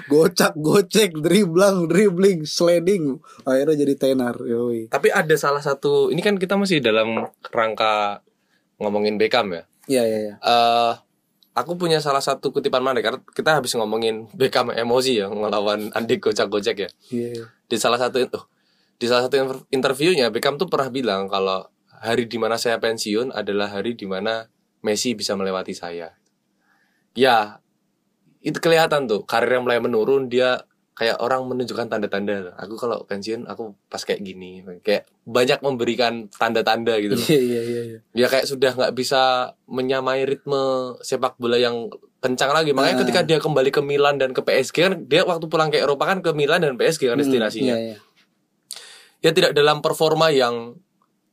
gocak 0.09 0.53
gocek 0.57 1.13
driblang 1.15 1.85
dribbling 1.85 2.45
sliding 2.45 3.21
akhirnya 3.43 3.77
jadi 3.79 3.95
tenar 3.97 4.37
yoi 4.39 4.89
Tapi 4.89 5.09
ada 5.11 5.35
salah 5.35 5.61
satu, 5.61 6.09
ini 6.09 6.21
kan 6.21 6.37
kita 6.37 6.55
masih 6.55 6.81
dalam 6.81 7.13
rangka 7.47 8.25
ngomongin 8.77 9.17
Beckham 9.17 9.49
ya. 9.51 9.65
iya 9.87 10.03
iya 10.03 10.19
iya 10.23 10.35
eh 10.39 10.93
aku 11.59 11.75
punya 11.75 11.99
salah 11.99 12.23
satu 12.23 12.55
kutipan 12.55 12.81
mana 12.81 13.03
karena 13.03 13.19
kita 13.35 13.59
habis 13.59 13.75
ngomongin 13.75 14.31
Beckham 14.33 14.71
emosi 14.71 15.23
ya 15.23 15.27
ngelawan 15.27 15.91
Andik 15.93 16.23
gocak-gocek 16.23 16.77
ya. 16.87 16.91
iya 17.11 17.29
iya. 17.35 17.45
Di 17.67 17.77
salah 17.77 17.99
satu 17.99 18.23
itu 18.23 18.39
di 18.99 19.07
salah 19.07 19.27
satu 19.27 19.35
inter- 19.39 19.67
interviewnya 19.71 20.31
Beckham 20.31 20.59
tuh 20.59 20.67
pernah 20.71 20.91
bilang 20.91 21.27
kalau 21.31 21.67
hari 21.99 22.31
di 22.31 22.39
mana 22.39 22.59
saya 22.59 22.79
pensiun 22.79 23.35
adalah 23.35 23.71
hari 23.71 23.99
di 23.99 24.07
mana 24.07 24.47
Messi 24.79 25.19
bisa 25.19 25.35
melewati 25.35 25.75
saya. 25.75 26.15
Ya 27.19 27.59
itu 28.39 28.63
kelihatan 28.63 29.11
tuh 29.11 29.27
karirnya 29.27 29.59
mulai 29.59 29.83
menurun 29.83 30.31
dia 30.31 30.63
kayak 30.99 31.23
orang 31.23 31.47
menunjukkan 31.47 31.87
tanda-tanda 31.87 32.59
aku 32.59 32.75
kalau 32.75 33.07
pensiun 33.07 33.47
aku 33.47 33.71
pas 33.87 34.03
kayak 34.03 34.19
gini 34.19 34.51
kayak 34.83 35.07
banyak 35.23 35.63
memberikan 35.63 36.27
tanda-tanda 36.29 36.99
gitu 36.99 37.15
loh 37.15 37.23
Iya 37.31 37.39
iya 37.39 37.61
iya. 37.63 37.83
iya. 37.87 37.99
dia 38.11 38.27
kayak 38.27 38.45
sudah 38.45 38.75
nggak 38.75 38.93
bisa 38.93 39.21
menyamai 39.65 40.27
ritme 40.27 40.59
sepak 41.01 41.39
bola 41.39 41.55
yang 41.55 41.87
kencang 42.19 42.51
lagi 42.51 42.75
makanya 42.75 42.99
Ah. 42.99 43.01
ketika 43.01 43.21
dia 43.23 43.39
kembali 43.39 43.71
ke 43.71 43.79
Milan 43.81 44.19
dan 44.19 44.35
ke 44.35 44.43
PSG 44.43 44.77
kan 44.83 44.95
dia 45.07 45.23
waktu 45.23 45.47
pulang 45.47 45.71
ke 45.71 45.79
Eropa 45.79 46.03
kan 46.05 46.19
ke 46.19 46.31
Milan 46.33 46.61
dan 46.61 46.75
PSG 46.75 47.07
kan 47.07 47.17
destinasinya 47.17 47.79
Iya, 47.79 47.95
iya. 47.95 47.97
ya 49.21 49.31
tidak 49.31 49.55
dalam 49.55 49.79
performa 49.79 50.29
yang 50.29 50.79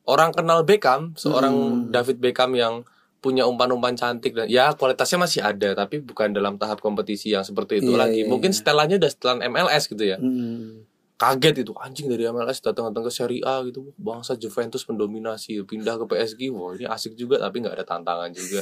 orang 0.06 0.30
kenal 0.30 0.62
Beckham 0.62 1.14
seorang 1.16 1.54
Hmm. 1.54 1.90
David 1.90 2.22
Beckham 2.22 2.54
yang 2.54 2.86
punya 3.26 3.50
umpan-umpan 3.50 3.98
cantik 3.98 4.32
dan 4.32 4.46
ya 4.46 4.70
kualitasnya 4.72 5.18
masih 5.18 5.42
ada 5.42 5.74
tapi 5.74 5.98
bukan 5.98 6.30
dalam 6.30 6.56
tahap 6.56 6.78
kompetisi 6.78 7.34
yang 7.34 7.42
seperti 7.42 7.82
itu 7.82 7.90
Iya, 7.90 7.98
lagi. 7.98 8.22
iya, 8.22 8.30
Mungkin 8.30 8.54
iya. 8.54 8.58
setelannya 8.62 9.02
udah 9.02 9.10
setelan 9.10 9.40
MLS 9.44 9.84
gitu 9.90 10.04
ya. 10.06 10.22
Hmm. 10.22 10.86
Kaget 11.16 11.64
itu 11.64 11.72
anjing 11.74 12.06
dari 12.06 12.28
MLS 12.28 12.60
datang 12.60 12.92
datang 12.92 13.02
ke 13.02 13.12
Serie 13.12 13.42
A 13.42 13.64
gitu. 13.64 13.90
Bangsa 13.96 14.36
Juventus 14.36 14.86
mendominasi 14.86 15.58
pindah 15.64 15.96
ke 15.98 16.06
PSG. 16.06 16.52
Wah, 16.52 16.76
ini 16.76 16.86
asik 16.86 17.16
juga 17.16 17.40
tapi 17.40 17.64
nggak 17.64 17.74
ada 17.74 17.84
tantangan 17.84 18.30
juga. 18.30 18.62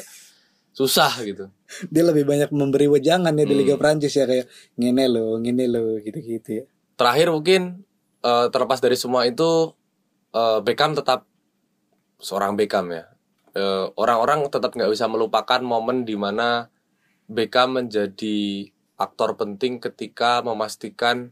Susah 0.69 1.11
gitu. 1.21 1.49
Dia 1.87 2.01
lebih 2.03 2.23
banyak 2.23 2.49
memberi 2.49 2.85
wejangan 2.87 3.29
ya 3.31 3.43
di 3.43 3.51
Hmm. 3.51 3.61
Liga 3.61 3.75
Prancis 3.75 4.09
ya 4.11 4.23
kayak 4.23 4.45
ngene 4.75 5.05
lo, 5.05 5.37
ngene 5.37 5.65
lo 5.67 5.97
gitu-gitu 5.99 6.49
ya. 6.49 6.63
Terakhir 6.93 7.29
mungkin 7.29 7.61
eh, 8.21 8.45
terlepas 8.49 8.79
dari 8.79 8.95
semua 8.95 9.25
itu 9.25 9.73
eh, 10.31 10.59
Beckham 10.61 10.93
tetap 10.93 11.25
seorang 12.17 12.53
Beckham 12.53 12.89
ya. 12.89 13.09
Eh, 13.53 13.85
Orang-orang 13.93 14.49
tetap 14.49 14.73
nggak 14.73 14.89
bisa 14.89 15.05
melupakan 15.05 15.61
momen 15.61 16.03
di 16.03 16.17
mana 16.17 16.73
Beckham 17.29 17.77
menjadi 17.77 18.67
aktor 18.97 19.37
penting 19.37 19.77
ketika 19.77 20.41
memastikan 20.41 21.31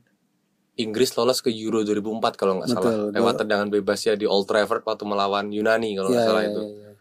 Inggris 0.80 1.14
lolos 1.20 1.44
ke 1.44 1.52
Euro 1.52 1.84
2004 1.84 2.40
kalau 2.40 2.62
nggak 2.62 2.70
salah 2.72 2.94
Betul, 2.94 3.12
lewat 3.12 3.36
tendangan 3.44 3.70
bebasnya 3.70 4.14
di 4.16 4.24
Old 4.26 4.48
Trafford 4.48 4.86
waktu 4.88 5.04
melawan 5.04 5.52
Yunani 5.52 5.94
kalau 5.98 6.10
nggak 6.10 6.24
Iya, 6.24 6.30
salah 6.30 6.44
iya, 6.46 6.50
itu. 6.50 6.62
iya. 6.64 6.92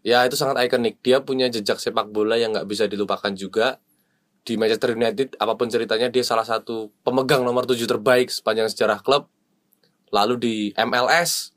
Ya 0.00 0.18
itu 0.24 0.36
sangat 0.36 0.64
ikonik. 0.64 0.96
Dia 1.04 1.20
punya 1.20 1.46
jejak 1.48 1.76
sepak 1.76 2.08
bola 2.08 2.40
yang 2.40 2.56
nggak 2.56 2.64
bisa 2.64 2.88
dilupakan 2.88 3.32
juga. 3.36 3.76
Di 4.40 4.56
Manchester 4.56 4.96
United, 4.96 5.36
apa 5.36 5.52
pun 5.52 5.68
ceritanya 5.68 6.08
dia 6.08 6.24
salah 6.24 6.48
satu 6.48 6.88
pemegang 7.04 7.44
nomor 7.44 7.68
7 7.68 7.84
terbaik 7.84 8.32
sepanjang 8.32 8.72
sejarah 8.72 9.04
klub. 9.04 9.28
Lalu 10.08 10.34
di 10.40 10.54
MLS, 10.80 11.52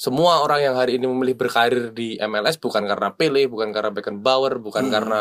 semua 0.00 0.40
orang 0.40 0.64
yang 0.64 0.74
hari 0.80 0.96
ini 0.96 1.04
memilih 1.04 1.36
berkarir 1.36 1.92
di 1.92 2.16
MLS 2.24 2.56
bukan 2.56 2.88
karena 2.88 3.12
Pele, 3.12 3.44
bukan 3.44 3.68
karena 3.68 3.92
Beckenbauer, 3.92 4.56
bukan 4.56 4.88
Hmm. 4.88 4.92
karena 4.96 5.20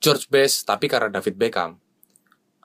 George 0.00 0.32
Best, 0.32 0.64
tapi 0.64 0.88
karena 0.88 1.12
David 1.12 1.36
Beckham. 1.36 1.76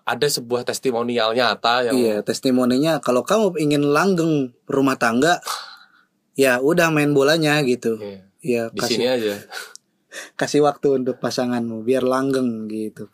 Ada 0.07 0.39
sebuah 0.39 0.63
testimonial 0.63 1.35
nyata 1.35 1.91
yang 1.91 1.95
Iya, 1.99 2.15
testimoninya 2.23 3.03
kalau 3.03 3.27
kamu 3.27 3.59
ingin 3.59 3.83
langgeng 3.91 4.55
rumah 4.71 4.95
tangga, 4.95 5.43
ya 6.39 6.63
udah 6.63 6.87
main 6.95 7.11
bolanya 7.11 7.59
gitu. 7.67 7.99
Iya, 7.99 8.23
Ya 8.43 8.63
di 8.71 8.79
sini 8.83 9.03
kasih 9.03 9.07
aja. 9.11 9.35
kasih 10.39 10.63
waktu 10.63 11.03
untuk 11.03 11.19
pasanganmu 11.19 11.83
biar 11.83 12.07
langgeng 12.07 12.71
gitu. 12.71 13.11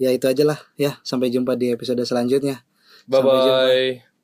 Ya 0.00 0.12
itu 0.16 0.24
aja 0.28 0.44
lah 0.48 0.60
ya. 0.80 0.96
Sampai 1.04 1.28
jumpa 1.28 1.56
di 1.56 1.72
episode 1.72 2.00
selanjutnya. 2.08 2.64
Bye 3.04 3.20
bye. 3.20 4.15